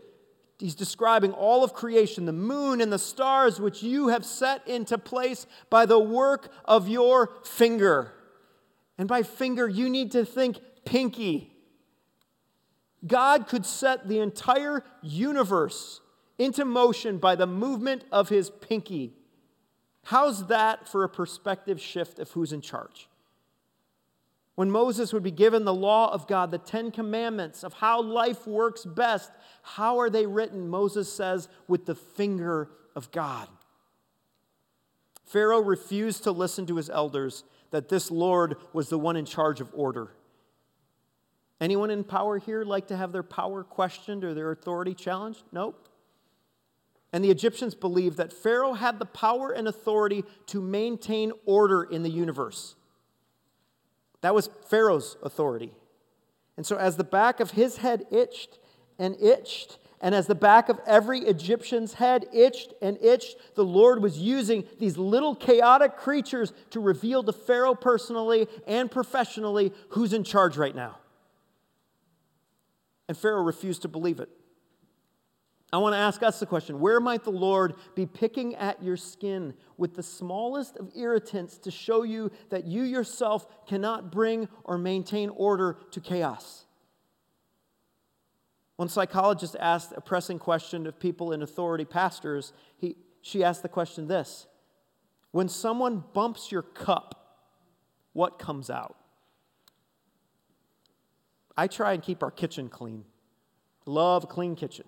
he's 0.59 0.75
describing 0.75 1.33
all 1.33 1.65
of 1.65 1.73
creation, 1.73 2.27
the 2.27 2.33
moon 2.33 2.81
and 2.81 2.93
the 2.93 2.99
stars, 2.99 3.61
which 3.61 3.83
you 3.83 4.09
have 4.09 4.25
set 4.25 4.67
into 4.67 4.99
place 4.99 5.47
by 5.71 5.87
the 5.87 5.99
work 5.99 6.53
of 6.65 6.88
your 6.88 7.33
finger. 7.45 8.12
And 8.99 9.09
by 9.09 9.23
finger, 9.23 9.69
you 9.69 9.88
need 9.88 10.12
to 10.12 10.25
think 10.25 10.59
pinky. 10.85 11.53
God 13.07 13.49
could 13.49 13.67
set 13.67 14.09
the 14.09 14.21
entire 14.21 14.85
universe 15.03 16.01
into 16.38 16.65
motion 16.65 17.19
by 17.19 17.35
the 17.35 17.47
movement 17.47 18.05
of 18.12 18.29
his 18.29 18.51
pinky. 18.51 19.15
How's 20.05 20.47
that 20.49 20.88
for 20.88 21.05
a 21.05 21.09
perspective 21.09 21.81
shift 21.81 22.19
of 22.19 22.31
who's 22.33 22.53
in 22.53 22.61
charge? 22.61 23.09
When 24.55 24.71
Moses 24.71 25.12
would 25.12 25.23
be 25.23 25.31
given 25.31 25.65
the 25.65 25.75
law 25.75 26.12
of 26.12 26.27
God, 26.27 26.51
the 26.51 26.59
Ten 26.59 26.91
Commandments 26.91 27.65
of 27.65 27.73
how 27.73 28.03
life 28.03 28.47
works 28.47 28.85
best, 28.85 29.31
how 29.62 29.99
are 29.99 30.11
they 30.11 30.27
written? 30.27 30.69
Moses 30.69 31.11
says, 31.11 31.49
with 31.69 31.87
the 31.87 31.95
finger 31.95 32.69
of 32.95 33.11
God. 33.11 33.49
Pharaoh 35.25 35.62
refused 35.62 36.25
to 36.25 36.33
listen 36.33 36.67
to 36.67 36.77
his 36.77 36.91
elders 36.91 37.45
that 37.71 37.88
this 37.88 38.11
Lord 38.11 38.57
was 38.75 38.91
the 38.91 38.99
one 38.99 39.17
in 39.17 39.25
charge 39.25 39.62
of 39.62 39.71
order. 39.73 40.12
Anyone 41.59 41.91
in 41.91 42.05
power 42.05 42.38
here 42.38 42.65
like 42.65 42.88
to 42.88 42.97
have 42.97 43.12
their 43.12 43.23
power 43.23 43.65
questioned 43.65 44.25
or 44.25 44.35
their 44.35 44.51
authority 44.51 44.95
challenged? 44.95 45.45
Nope. 45.53 45.88
And 47.12 47.25
the 47.25 47.31
Egyptians 47.31 47.75
believed 47.75 48.19
that 48.19 48.33
Pharaoh 48.33 48.75
had 48.75 48.99
the 48.99 49.07
power 49.07 49.51
and 49.51 49.67
authority 49.67 50.25
to 50.47 50.61
maintain 50.61 51.33
order 51.47 51.83
in 51.83 52.03
the 52.03 52.11
universe. 52.11 52.75
That 54.22 54.35
was 54.35 54.48
Pharaoh's 54.68 55.16
authority. 55.22 55.72
And 56.56 56.66
so, 56.66 56.76
as 56.76 56.96
the 56.96 57.04
back 57.04 57.40
of 57.40 57.52
his 57.52 57.78
head 57.78 58.06
itched 58.11 58.58
and 58.98 59.16
itched, 59.20 59.78
and 60.00 60.14
as 60.14 60.26
the 60.26 60.35
back 60.35 60.68
of 60.68 60.80
every 60.87 61.20
Egyptian's 61.20 61.94
head 61.94 62.26
itched 62.32 62.72
and 62.82 62.98
itched, 63.00 63.37
the 63.54 63.64
Lord 63.64 64.02
was 64.02 64.18
using 64.18 64.64
these 64.78 64.98
little 64.98 65.35
chaotic 65.35 65.96
creatures 65.96 66.52
to 66.70 66.80
reveal 66.80 67.22
to 67.22 67.32
Pharaoh 67.32 67.74
personally 67.74 68.48
and 68.66 68.90
professionally 68.90 69.72
who's 69.90 70.12
in 70.12 70.24
charge 70.24 70.56
right 70.56 70.74
now. 70.74 70.98
And 73.08 73.16
Pharaoh 73.16 73.42
refused 73.42 73.82
to 73.82 73.88
believe 73.88 74.18
it. 74.18 74.28
I 75.72 75.78
want 75.78 75.94
to 75.94 75.98
ask 75.98 76.22
us 76.22 76.38
the 76.38 76.44
question 76.44 76.80
where 76.80 77.00
might 77.00 77.24
the 77.24 77.30
Lord 77.30 77.74
be 77.94 78.04
picking 78.04 78.54
at 78.56 78.82
your 78.82 78.96
skin 78.98 79.54
with 79.78 79.94
the 79.94 80.02
smallest 80.02 80.76
of 80.76 80.90
irritants 80.94 81.56
to 81.58 81.70
show 81.70 82.02
you 82.02 82.30
that 82.50 82.66
you 82.66 82.82
yourself 82.82 83.46
cannot 83.66 84.12
bring 84.12 84.48
or 84.64 84.76
maintain 84.76 85.30
order 85.30 85.78
to 85.92 86.00
chaos? 86.00 86.66
One 88.76 88.90
psychologist 88.90 89.56
asked 89.58 89.94
a 89.96 90.00
pressing 90.02 90.38
question 90.38 90.87
of 90.87 90.98
people 90.98 91.32
in 91.32 91.40
authority, 91.40 91.87
pastors. 91.87 92.52
He, 92.76 92.96
she 93.22 93.42
asked 93.42 93.62
the 93.62 93.68
question 93.68 94.08
this 94.08 94.46
When 95.30 95.48
someone 95.48 96.04
bumps 96.12 96.52
your 96.52 96.62
cup, 96.62 97.38
what 98.12 98.38
comes 98.38 98.68
out? 98.68 98.96
I 101.56 101.66
try 101.66 101.94
and 101.94 102.02
keep 102.02 102.22
our 102.22 102.30
kitchen 102.30 102.68
clean. 102.68 103.04
Love 103.87 104.24
a 104.24 104.26
clean 104.26 104.54
kitchen. 104.54 104.85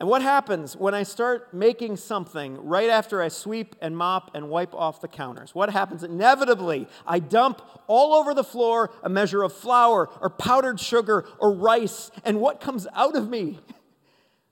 And 0.00 0.08
what 0.08 0.22
happens 0.22 0.74
when 0.74 0.94
I 0.94 1.02
start 1.02 1.52
making 1.52 1.98
something 1.98 2.56
right 2.64 2.88
after 2.88 3.20
I 3.20 3.28
sweep 3.28 3.76
and 3.82 3.94
mop 3.94 4.30
and 4.34 4.48
wipe 4.48 4.74
off 4.74 5.02
the 5.02 5.08
counters? 5.08 5.54
What 5.54 5.68
happens? 5.68 6.02
Inevitably, 6.02 6.88
I 7.06 7.18
dump 7.18 7.60
all 7.86 8.14
over 8.14 8.32
the 8.32 8.42
floor 8.42 8.90
a 9.02 9.10
measure 9.10 9.42
of 9.42 9.52
flour 9.52 10.08
or 10.22 10.30
powdered 10.30 10.80
sugar 10.80 11.26
or 11.38 11.52
rice. 11.52 12.10
And 12.24 12.40
what 12.40 12.62
comes 12.62 12.86
out 12.94 13.14
of 13.14 13.28
me? 13.28 13.58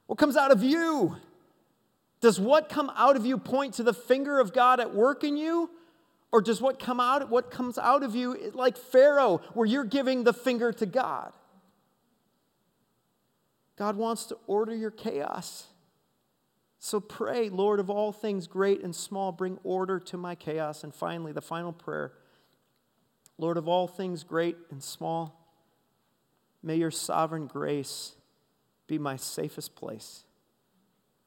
What 0.07 0.19
comes 0.19 0.37
out 0.37 0.51
of 0.51 0.63
you? 0.63 1.17
Does 2.21 2.39
what 2.39 2.69
come 2.69 2.93
out 2.95 3.17
of 3.17 3.25
you 3.25 3.39
point 3.39 3.73
to 3.75 3.83
the 3.83 3.95
finger 3.95 4.41
of 4.41 4.53
God 4.53 4.81
at 4.81 4.95
work 4.95 5.25
in 5.25 5.39
you? 5.39 5.71
Or 6.31 6.43
does 6.43 6.61
what 6.61 6.79
come 6.79 7.01
out 7.01 7.31
what 7.31 7.51
comes 7.51 7.79
out 7.79 8.03
of 8.03 8.15
you 8.15 8.51
like 8.53 8.77
Pharaoh 8.77 9.39
where 9.55 9.67
you're 9.67 9.85
giving 9.85 10.25
the 10.25 10.35
finger 10.35 10.73
to 10.73 10.85
God? 10.85 11.33
God 13.79 13.97
wants 13.97 14.27
to 14.27 14.39
order 14.49 14.75
your 14.75 14.91
chaos. 14.91 15.69
So 16.81 16.99
pray, 16.99 17.49
Lord 17.49 17.79
of 17.79 17.89
all 17.89 18.13
things 18.13 18.49
great 18.49 18.83
and 18.83 18.95
small, 18.95 19.31
bring 19.31 19.59
order 19.63 20.01
to 20.01 20.17
my 20.17 20.35
chaos. 20.35 20.83
And 20.83 20.93
finally, 20.93 21.33
the 21.33 21.41
final 21.41 21.73
prayer 21.73 22.13
Lord 23.41 23.57
of 23.57 23.69
all 23.69 23.87
things 23.87 24.25
great 24.25 24.57
and 24.73 24.83
small, 24.83 25.49
may 26.61 26.75
your 26.75 26.91
sovereign 26.91 27.47
grace 27.47 28.17
be 28.89 28.99
my 28.99 29.15
safest 29.15 29.77
place. 29.77 30.25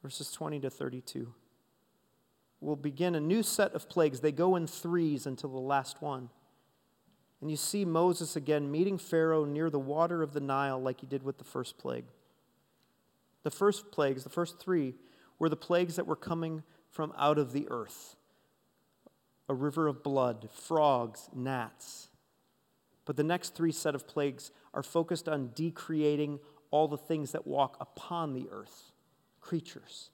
Verses 0.02 0.30
20 0.30 0.60
to 0.60 0.68
32. 0.68 1.32
We'll 2.60 2.76
begin 2.76 3.14
a 3.14 3.20
new 3.20 3.42
set 3.42 3.72
of 3.72 3.88
plagues. 3.88 4.20
They 4.20 4.30
go 4.30 4.56
in 4.56 4.66
threes 4.66 5.24
until 5.26 5.48
the 5.48 5.58
last 5.58 6.02
one. 6.02 6.28
And 7.40 7.50
you 7.50 7.56
see 7.56 7.86
Moses 7.86 8.36
again 8.36 8.70
meeting 8.70 8.98
Pharaoh 8.98 9.46
near 9.46 9.70
the 9.70 9.78
water 9.78 10.22
of 10.22 10.34
the 10.34 10.40
Nile 10.40 10.80
like 10.80 11.00
he 11.00 11.06
did 11.06 11.22
with 11.22 11.38
the 11.38 11.44
first 11.44 11.78
plague. 11.78 12.04
The 13.42 13.50
first 13.50 13.90
plagues, 13.90 14.24
the 14.24 14.30
first 14.30 14.58
three, 14.58 14.94
were 15.38 15.48
the 15.48 15.56
plagues 15.56 15.96
that 15.96 16.06
were 16.06 16.16
coming 16.16 16.62
from 16.90 17.12
out 17.18 17.38
of 17.38 17.52
the 17.52 17.66
earth 17.70 18.16
a 19.48 19.54
river 19.54 19.86
of 19.86 20.02
blood, 20.02 20.48
frogs, 20.50 21.28
gnats. 21.34 22.08
But 23.04 23.16
the 23.16 23.24
next 23.24 23.54
three 23.54 23.72
set 23.72 23.94
of 23.94 24.06
plagues 24.06 24.50
are 24.72 24.82
focused 24.82 25.28
on 25.28 25.48
decreating 25.48 26.38
all 26.70 26.88
the 26.88 26.96
things 26.96 27.32
that 27.32 27.46
walk 27.46 27.76
upon 27.80 28.32
the 28.32 28.48
earth, 28.50 28.92
creatures. 29.40 30.10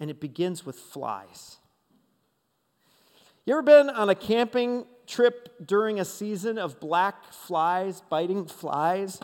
And 0.00 0.10
it 0.10 0.20
begins 0.20 0.66
with 0.66 0.76
flies. 0.76 1.58
You 3.46 3.54
ever 3.54 3.62
been 3.62 3.88
on 3.88 4.10
a 4.10 4.14
camping 4.14 4.84
trip 5.06 5.66
during 5.66 5.98
a 5.98 6.04
season 6.04 6.58
of 6.58 6.80
black 6.80 7.32
flies, 7.32 8.02
biting 8.10 8.44
flies? 8.44 9.20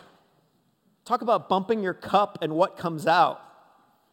Talk 1.05 1.21
about 1.21 1.47
bumping 1.47 1.83
your 1.83 1.93
cup 1.93 2.39
and 2.41 2.55
what 2.55 2.77
comes 2.77 3.05
out. 3.07 3.41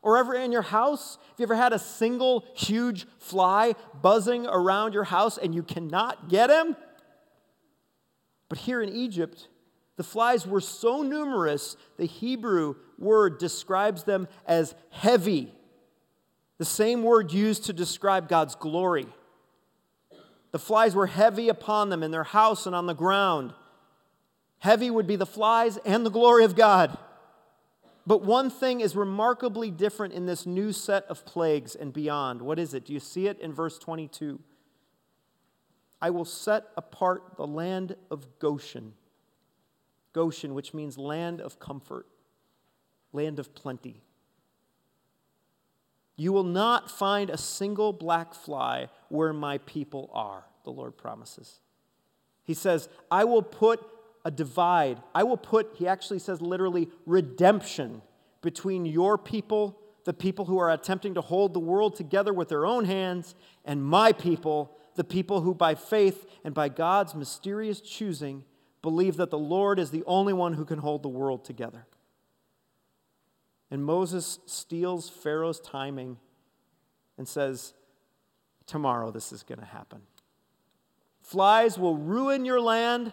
Or 0.03 0.19
ever 0.19 0.35
in 0.35 0.53
your 0.53 0.63
house, 0.63 1.17
have 1.31 1.41
you 1.41 1.45
ever 1.45 1.55
had 1.55 1.73
a 1.73 1.79
single 1.79 2.45
huge 2.55 3.07
fly 3.19 3.75
buzzing 4.03 4.47
around 4.47 4.95
your 4.95 5.05
house 5.05 5.39
and 5.39 5.55
you 5.55 5.63
cannot 5.63 6.29
get 6.29 6.51
him? 6.51 6.77
But 8.49 8.59
here 8.59 8.83
in 8.83 8.91
Egypt, 8.91 9.49
the 9.97 10.03
flies 10.03 10.47
were 10.47 10.61
so 10.61 11.03
numerous, 11.03 11.77
the 11.97 12.05
Hebrew 12.05 12.75
word 12.99 13.39
describes 13.39 14.05
them 14.05 14.29
as 14.47 14.75
heavy. 14.91 15.55
The 16.59 16.65
same 16.65 17.03
word 17.03 17.33
used 17.33 17.65
to 17.67 17.73
describe 17.73 18.29
God's 18.29 18.55
glory. 18.55 19.07
The 20.51 20.59
flies 20.59 20.95
were 20.95 21.07
heavy 21.07 21.49
upon 21.49 21.89
them 21.89 22.03
in 22.03 22.11
their 22.11 22.25
house 22.25 22.67
and 22.67 22.75
on 22.75 22.87
the 22.87 22.95
ground. 22.95 23.55
Heavy 24.63 24.93
would 24.93 25.09
be 25.09 25.17
the 25.17 25.27
flies 25.27 25.77
and 25.79 26.07
the 26.07 26.11
glory 26.11 26.45
of 26.45 26.55
God. 26.55 26.97
But 28.07 28.23
one 28.23 28.49
thing 28.49 28.81
is 28.81 28.95
remarkably 28.95 29.73
different 29.73 30.15
in 30.15 30.27
this 30.27 30.47
new 30.47 30.73
set 30.73 31.05
of 31.07 31.27
plagues 31.27 31.75
and 31.75 31.93
beyond. 31.93 32.41
What 32.41 32.61
is 32.61 32.73
it? 32.73 32.85
Do 32.85 32.93
you 32.93 33.01
see 33.01 33.27
it 33.27 33.41
in 33.41 33.53
verse 33.53 33.77
22? 33.77 34.39
I 36.01 36.11
will 36.11 36.25
set 36.25 36.67
apart 36.77 37.37
the 37.37 37.47
land 37.47 37.97
of 38.09 38.39
Goshen. 38.39 38.93
Goshen, 40.13 40.55
which 40.55 40.73
means 40.73 40.97
land 40.97 41.41
of 41.41 41.59
comfort, 41.59 42.07
land 43.13 43.41
of 43.41 43.57
plenty. 43.57 44.01
You 46.15 46.33
will 46.33 46.45
not 46.45 46.89
find 46.89 47.31
a 47.31 47.37
single 47.37 47.93
black 47.93 48.33
fly 48.33 48.91
where 49.09 49.33
my 49.33 49.59
people 49.59 50.09
are, 50.13 50.45
the 50.63 50.71
Lord 50.71 50.97
promises. 50.97 51.59
He 52.45 52.55
says, 52.55 52.89
I 53.11 53.25
will 53.25 53.43
put 53.43 53.81
a 54.25 54.31
divide. 54.31 55.03
I 55.15 55.25
will 55.25 55.37
put, 55.37 55.75
he 55.77 55.87
actually 55.89 56.19
says 56.19 56.41
literally, 56.41 56.89
redemption 57.07 58.03
between 58.41 58.87
your 58.87 59.19
people, 59.19 59.79
the 60.05 60.13
people 60.13 60.45
who 60.45 60.59
are 60.59 60.71
attempting 60.71 61.15
to 61.15 61.21
hold 61.21 61.55
the 61.55 61.61
world 61.61 61.97
together 61.97 62.33
with 62.33 62.49
their 62.49 62.67
own 62.67 62.85
hands, 62.85 63.35
and 63.65 63.83
my 63.83 64.13
people, 64.13 64.77
the 64.95 65.05
people 65.05 65.41
who 65.41 65.55
by 65.55 65.75
faith 65.75 66.27
and 66.45 66.55
by 66.55 66.69
God's 66.69 67.15
mysterious 67.15 67.81
choosing 67.81 68.45
believe 68.83 69.17
that 69.17 69.31
the 69.31 69.39
Lord 69.39 69.79
is 69.79 69.91
the 69.91 70.05
only 70.07 70.33
one 70.33 70.55
who 70.55 70.65
can 70.65 70.79
hold 70.79 71.03
the 71.03 71.09
world 71.09 71.45
together. 71.45 71.87
And 73.71 73.85
Moses 73.85 74.39
steals 74.45 75.09
Pharaoh's 75.09 75.61
timing 75.61 76.19
and 77.17 77.27
says, 77.27 77.75
Tomorrow 78.67 79.11
this 79.11 79.33
is 79.33 79.43
going 79.43 79.61
to 79.61 79.65
happen. 79.65 80.03
Flies 81.21 81.79
will 81.79 81.97
ruin 81.97 82.45
your 82.45 82.61
land 82.61 83.13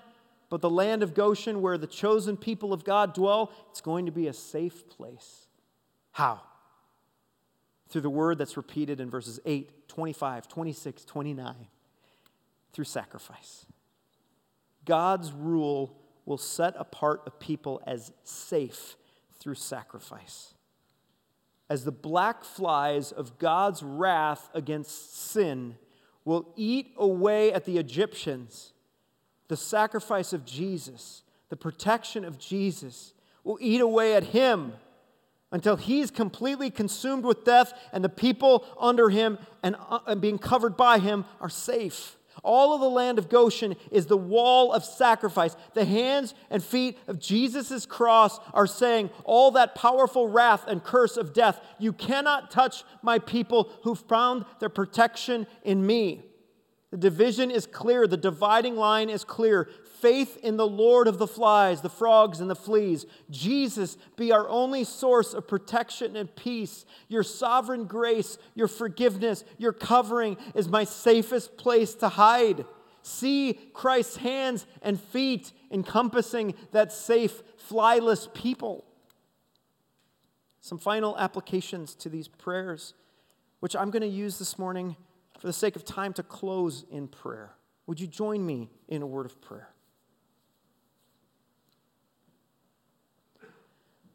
but 0.50 0.62
the 0.62 0.70
land 0.70 1.04
of 1.04 1.14
Goshen, 1.14 1.62
where 1.62 1.78
the 1.78 1.88
chosen 1.88 2.36
people 2.36 2.74
of 2.74 2.84
God 2.84 3.14
dwell, 3.14 3.52
it's 3.70 3.82
going 3.82 4.08
to 4.08 4.12
be 4.12 4.28
a 4.28 4.34
safe 4.34 4.90
place. 4.90 5.48
How? 6.12 6.42
Through 7.90 8.02
the 8.02 8.10
word 8.10 8.38
that's 8.38 8.58
repeated 8.58 9.00
in 9.00 9.10
verses 9.10 9.40
8, 9.46 9.88
25, 9.88 10.48
26, 10.48 11.06
29. 11.06 11.56
Through 12.74 12.86
sacrifice. 12.86 13.66
God's 14.86 15.32
rule 15.32 15.96
will 16.26 16.38
set 16.38 16.74
apart 16.78 17.24
a 17.26 17.32
people 17.32 17.82
as 17.86 18.12
safe 18.24 18.96
through 19.40 19.56
sacrifice. 19.56 20.54
As 21.70 21.84
the 21.84 21.92
black 21.92 22.44
flies 22.44 23.12
of 23.12 23.38
God's 23.38 23.84
wrath 23.84 24.50
against 24.56 25.16
sin 25.16 25.78
will 26.26 26.52
eat 26.56 26.94
away 26.98 27.54
at 27.54 27.66
the 27.66 27.78
Egyptians 27.78 28.74
the 29.50 29.58
sacrifice 29.58 30.32
of 30.32 30.46
Jesus, 30.46 31.24
the 31.50 31.58
protection 31.58 32.24
of 32.24 32.40
Jesus, 32.40 33.14
will 33.44 33.58
eat 33.60 33.82
away 33.82 34.16
at 34.16 34.24
him 34.26 34.74
until 35.52 35.76
he's 35.76 36.12
completely 36.12 36.70
consumed 36.70 37.26
with 37.26 37.44
death 37.44 37.74
and 37.92 38.04
the 38.04 38.10
people 38.10 38.64
under 38.80 39.10
him 39.10 39.40
and, 39.64 39.76
uh, 39.90 40.00
and 40.06 40.22
being 40.22 40.38
covered 40.38 40.78
by 40.78 41.00
him 41.00 41.26
are 41.42 41.50
safe. 41.50 42.16
All 42.44 42.74
of 42.74 42.80
the 42.80 42.90
land 42.90 43.18
of 43.18 43.28
Goshen 43.28 43.76
is 43.92 44.06
the 44.06 44.16
wall 44.16 44.72
of 44.72 44.86
sacrifice. 44.86 45.58
The 45.74 45.84
hands 45.84 46.36
and 46.50 46.64
feet 46.64 46.98
of 47.08 47.20
Jesus' 47.20 47.86
cross 47.86 48.40
are 48.54 48.68
saying, 48.68 49.10
All 49.26 49.52
that 49.52 49.76
powerful 49.76 50.30
wrath 50.30 50.66
and 50.68 50.84
curse 50.84 51.18
of 51.18 51.34
death, 51.34 51.60
you 51.80 51.92
cannot 51.92 52.52
touch 52.52 52.84
my 53.02 53.20
people 53.20 53.72
who 53.84 53.96
found 53.96 54.46
their 54.60 54.70
protection 54.70 55.48
in 55.64 55.86
me. 55.86 56.29
The 56.91 56.97
division 56.97 57.52
is 57.52 57.67
clear, 57.67 58.08
the 58.08 58.17
dividing 58.17 58.75
line 58.75 59.10
is 59.10 59.23
clear. 59.23 59.69
Faith 59.99 60.38
in 60.41 60.58
the 60.58 60.67
Lord 60.67 61.08
of 61.08 61.19
the 61.19 61.28
flies, 61.28 61.82
the 61.82 61.89
frogs, 61.89 62.39
and 62.39 62.49
the 62.49 62.56
fleas. 62.56 63.06
Jesus 63.30 63.95
be 64.15 64.32
our 64.32 64.49
only 64.49 64.84
source 64.84 65.34
of 65.34 65.47
protection 65.47 66.15
and 66.15 66.36
peace. 66.36 66.86
Your 67.08 67.21
sovereign 67.21 67.86
grace, 67.86 68.39
your 68.56 68.67
forgiveness, 68.67 69.43
your 69.60 69.73
covering 69.73 70.38
is 70.56 70.67
my 70.67 70.84
safest 70.84 71.58
place 71.58 71.93
to 71.95 72.10
hide. 72.10 72.65
See 73.04 73.60
Christ's 73.73 74.17
hands 74.17 74.65
and 74.82 74.99
feet 74.99 75.52
encompassing 75.69 76.56
that 76.71 76.91
safe, 76.91 77.43
flyless 77.58 78.28
people. 78.34 78.84
Some 80.60 80.80
final 80.80 81.17
applications 81.19 81.93
to 81.95 82.10
these 82.10 82.28
prayers, 82.28 82.95
which 83.60 83.75
I'm 83.75 83.91
going 83.91 84.02
to 84.02 84.08
use 84.08 84.39
this 84.39 84.58
morning 84.58 84.95
for 85.39 85.47
the 85.47 85.54
sake 85.54 85.75
of 85.75 85.86
time, 85.86 86.13
to 86.13 86.23
close 86.23 86.86
in 86.91 87.08
prayer. 87.08 87.54
Would 87.88 87.99
you 87.99 88.08
join 88.08 88.45
me 88.45 88.69
in 88.88 89.02
a 89.02 89.08
word 89.08 89.25
of 89.25 89.41
prayer? 89.41 89.69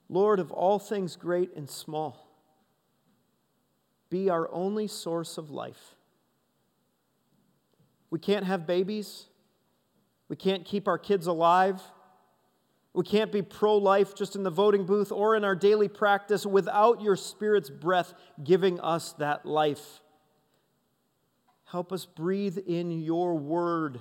Lord 0.08 0.38
of 0.38 0.52
all 0.52 0.78
things 0.78 1.16
great 1.16 1.56
and 1.56 1.68
small, 1.68 2.28
be 4.10 4.28
our 4.28 4.48
only 4.52 4.87
source 4.87 5.38
of 5.38 5.50
life. 5.50 5.96
We 8.10 8.18
can't 8.20 8.44
have 8.44 8.66
babies. 8.66 9.24
We 10.28 10.37
can't 10.37 10.64
keep 10.64 10.87
our 10.87 10.98
kids 10.98 11.26
alive. 11.26 11.82
We 12.92 13.02
can't 13.02 13.32
be 13.32 13.42
pro 13.42 13.76
life 13.76 14.14
just 14.14 14.37
in 14.37 14.44
the 14.44 14.50
voting 14.50 14.87
booth 14.87 15.10
or 15.10 15.34
in 15.34 15.42
our 15.42 15.56
daily 15.56 15.88
practice 15.88 16.46
without 16.46 17.02
your 17.02 17.16
Spirit's 17.16 17.70
breath 17.70 18.14
giving 18.44 18.78
us 18.78 19.14
that 19.14 19.44
life. 19.44 20.00
Help 21.74 21.92
us 21.92 22.06
breathe 22.06 22.56
in 22.68 22.92
your 22.92 23.34
word. 23.34 23.98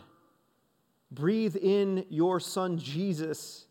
Breathe 1.10 1.56
in 1.56 2.06
your 2.08 2.40
Son 2.40 2.78
Jesus, 2.78 3.66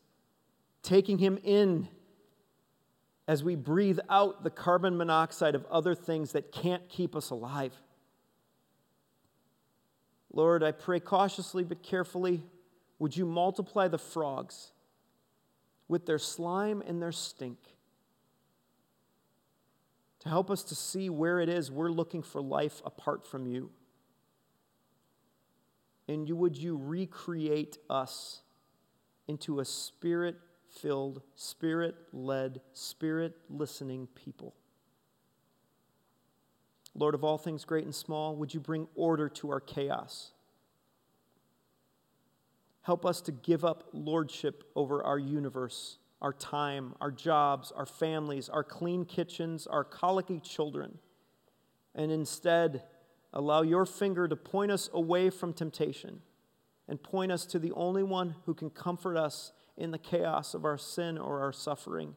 taking 0.82 1.18
him 1.18 1.38
in 1.44 1.86
as 3.28 3.44
we 3.44 3.54
breathe 3.54 4.00
out 4.10 4.42
the 4.42 4.50
carbon 4.50 4.96
monoxide 4.96 5.54
of 5.54 5.64
other 5.66 5.94
things 5.94 6.32
that 6.32 6.50
can't 6.50 6.88
keep 6.88 7.14
us 7.14 7.30
alive. 7.30 7.72
Lord, 10.32 10.64
I 10.64 10.72
pray 10.72 10.98
cautiously 10.98 11.62
but 11.62 11.84
carefully, 11.84 12.42
would 12.98 13.16
you 13.16 13.24
multiply 13.24 13.86
the 13.86 13.98
frogs 13.98 14.72
with 15.86 16.06
their 16.06 16.18
slime 16.18 16.82
and 16.84 17.00
their 17.00 17.12
stink 17.12 17.58
to 20.18 20.28
help 20.28 20.50
us 20.50 20.64
to 20.64 20.74
see 20.74 21.08
where 21.08 21.38
it 21.38 21.48
is 21.48 21.70
we're 21.70 21.92
looking 21.92 22.24
for 22.24 22.42
life 22.42 22.82
apart 22.84 23.24
from 23.24 23.46
you? 23.46 23.70
And 26.08 26.28
you, 26.28 26.36
would 26.36 26.56
you 26.56 26.76
recreate 26.76 27.78
us 27.88 28.42
into 29.28 29.60
a 29.60 29.64
spirit 29.64 30.36
filled, 30.80 31.22
spirit 31.34 31.94
led, 32.12 32.60
spirit 32.72 33.36
listening 33.48 34.08
people? 34.14 34.54
Lord 36.94 37.14
of 37.14 37.24
all 37.24 37.38
things 37.38 37.64
great 37.64 37.84
and 37.84 37.94
small, 37.94 38.36
would 38.36 38.52
you 38.52 38.60
bring 38.60 38.86
order 38.94 39.28
to 39.28 39.50
our 39.50 39.60
chaos? 39.60 40.32
Help 42.82 43.06
us 43.06 43.20
to 43.22 43.32
give 43.32 43.64
up 43.64 43.84
lordship 43.92 44.64
over 44.74 45.02
our 45.04 45.18
universe, 45.18 45.98
our 46.20 46.32
time, 46.32 46.94
our 47.00 47.10
jobs, 47.10 47.72
our 47.72 47.86
families, 47.86 48.48
our 48.48 48.64
clean 48.64 49.04
kitchens, 49.04 49.66
our 49.66 49.84
colicky 49.84 50.40
children, 50.40 50.98
and 51.94 52.10
instead 52.10 52.82
allow 53.32 53.62
your 53.62 53.86
finger 53.86 54.28
to 54.28 54.36
point 54.36 54.70
us 54.70 54.90
away 54.92 55.30
from 55.30 55.52
temptation 55.52 56.20
and 56.88 57.02
point 57.02 57.32
us 57.32 57.46
to 57.46 57.58
the 57.58 57.72
only 57.72 58.02
one 58.02 58.34
who 58.44 58.54
can 58.54 58.70
comfort 58.70 59.16
us 59.16 59.52
in 59.76 59.90
the 59.90 59.98
chaos 59.98 60.54
of 60.54 60.64
our 60.64 60.78
sin 60.78 61.16
or 61.16 61.40
our 61.40 61.52
suffering, 61.52 62.14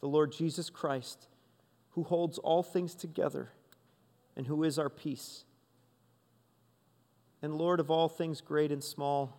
the 0.00 0.08
Lord 0.08 0.32
Jesus 0.32 0.70
Christ, 0.70 1.28
who 1.90 2.04
holds 2.04 2.38
all 2.38 2.62
things 2.62 2.94
together 2.94 3.50
and 4.36 4.46
who 4.46 4.64
is 4.64 4.78
our 4.78 4.88
peace. 4.88 5.44
And 7.42 7.54
Lord 7.54 7.80
of 7.80 7.90
all 7.90 8.08
things 8.08 8.40
great 8.40 8.72
and 8.72 8.82
small, 8.82 9.36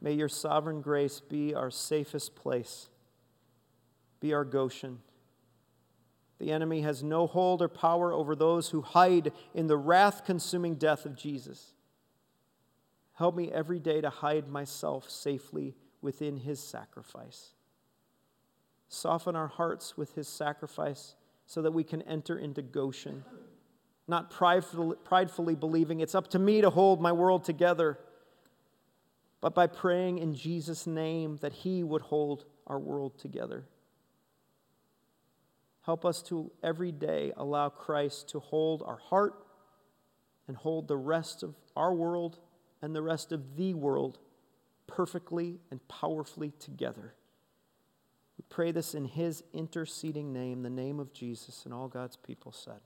may 0.00 0.12
your 0.12 0.28
sovereign 0.28 0.80
grace 0.80 1.20
be 1.20 1.54
our 1.54 1.70
safest 1.70 2.34
place, 2.34 2.88
be 4.20 4.32
our 4.32 4.44
Goshen. 4.44 4.98
The 6.44 6.52
enemy 6.52 6.82
has 6.82 7.02
no 7.02 7.26
hold 7.26 7.62
or 7.62 7.68
power 7.68 8.12
over 8.12 8.36
those 8.36 8.68
who 8.68 8.82
hide 8.82 9.32
in 9.54 9.66
the 9.66 9.78
wrath 9.78 10.26
consuming 10.26 10.74
death 10.74 11.06
of 11.06 11.16
Jesus. 11.16 11.72
Help 13.14 13.34
me 13.34 13.50
every 13.50 13.78
day 13.78 14.02
to 14.02 14.10
hide 14.10 14.46
myself 14.46 15.08
safely 15.08 15.74
within 16.02 16.36
his 16.36 16.60
sacrifice. 16.60 17.54
Soften 18.88 19.34
our 19.34 19.48
hearts 19.48 19.96
with 19.96 20.14
his 20.16 20.28
sacrifice 20.28 21.14
so 21.46 21.62
that 21.62 21.72
we 21.72 21.82
can 21.82 22.02
enter 22.02 22.36
into 22.36 22.60
Goshen 22.60 23.24
not 24.06 24.28
pridefully, 24.28 25.54
believing 25.54 26.00
it's 26.00 26.14
up 26.14 26.28
to 26.28 26.38
me 26.38 26.60
to 26.60 26.68
hold 26.68 27.00
my 27.00 27.12
world 27.12 27.42
together, 27.44 27.98
but 29.40 29.54
by 29.54 29.66
praying 29.66 30.18
in 30.18 30.34
Jesus' 30.34 30.86
name 30.86 31.38
that 31.40 31.54
He 31.54 31.82
would 31.82 32.02
hold 32.02 32.44
our 32.66 32.78
world 32.78 33.18
together. 33.18 33.64
Help 35.84 36.04
us 36.04 36.22
to 36.22 36.50
every 36.62 36.92
day 36.92 37.32
allow 37.36 37.68
Christ 37.68 38.30
to 38.30 38.40
hold 38.40 38.82
our 38.82 38.96
heart 38.96 39.34
and 40.48 40.56
hold 40.56 40.88
the 40.88 40.96
rest 40.96 41.42
of 41.42 41.54
our 41.76 41.94
world 41.94 42.38
and 42.80 42.94
the 42.94 43.02
rest 43.02 43.32
of 43.32 43.56
the 43.56 43.74
world 43.74 44.18
perfectly 44.86 45.58
and 45.70 45.86
powerfully 45.88 46.52
together. 46.58 47.14
We 48.38 48.44
pray 48.48 48.72
this 48.72 48.94
in 48.94 49.04
His 49.04 49.44
interceding 49.52 50.32
name, 50.32 50.62
the 50.62 50.70
name 50.70 51.00
of 51.00 51.12
Jesus, 51.12 51.64
and 51.64 51.74
all 51.74 51.88
God's 51.88 52.16
people 52.16 52.52
said. 52.52 52.80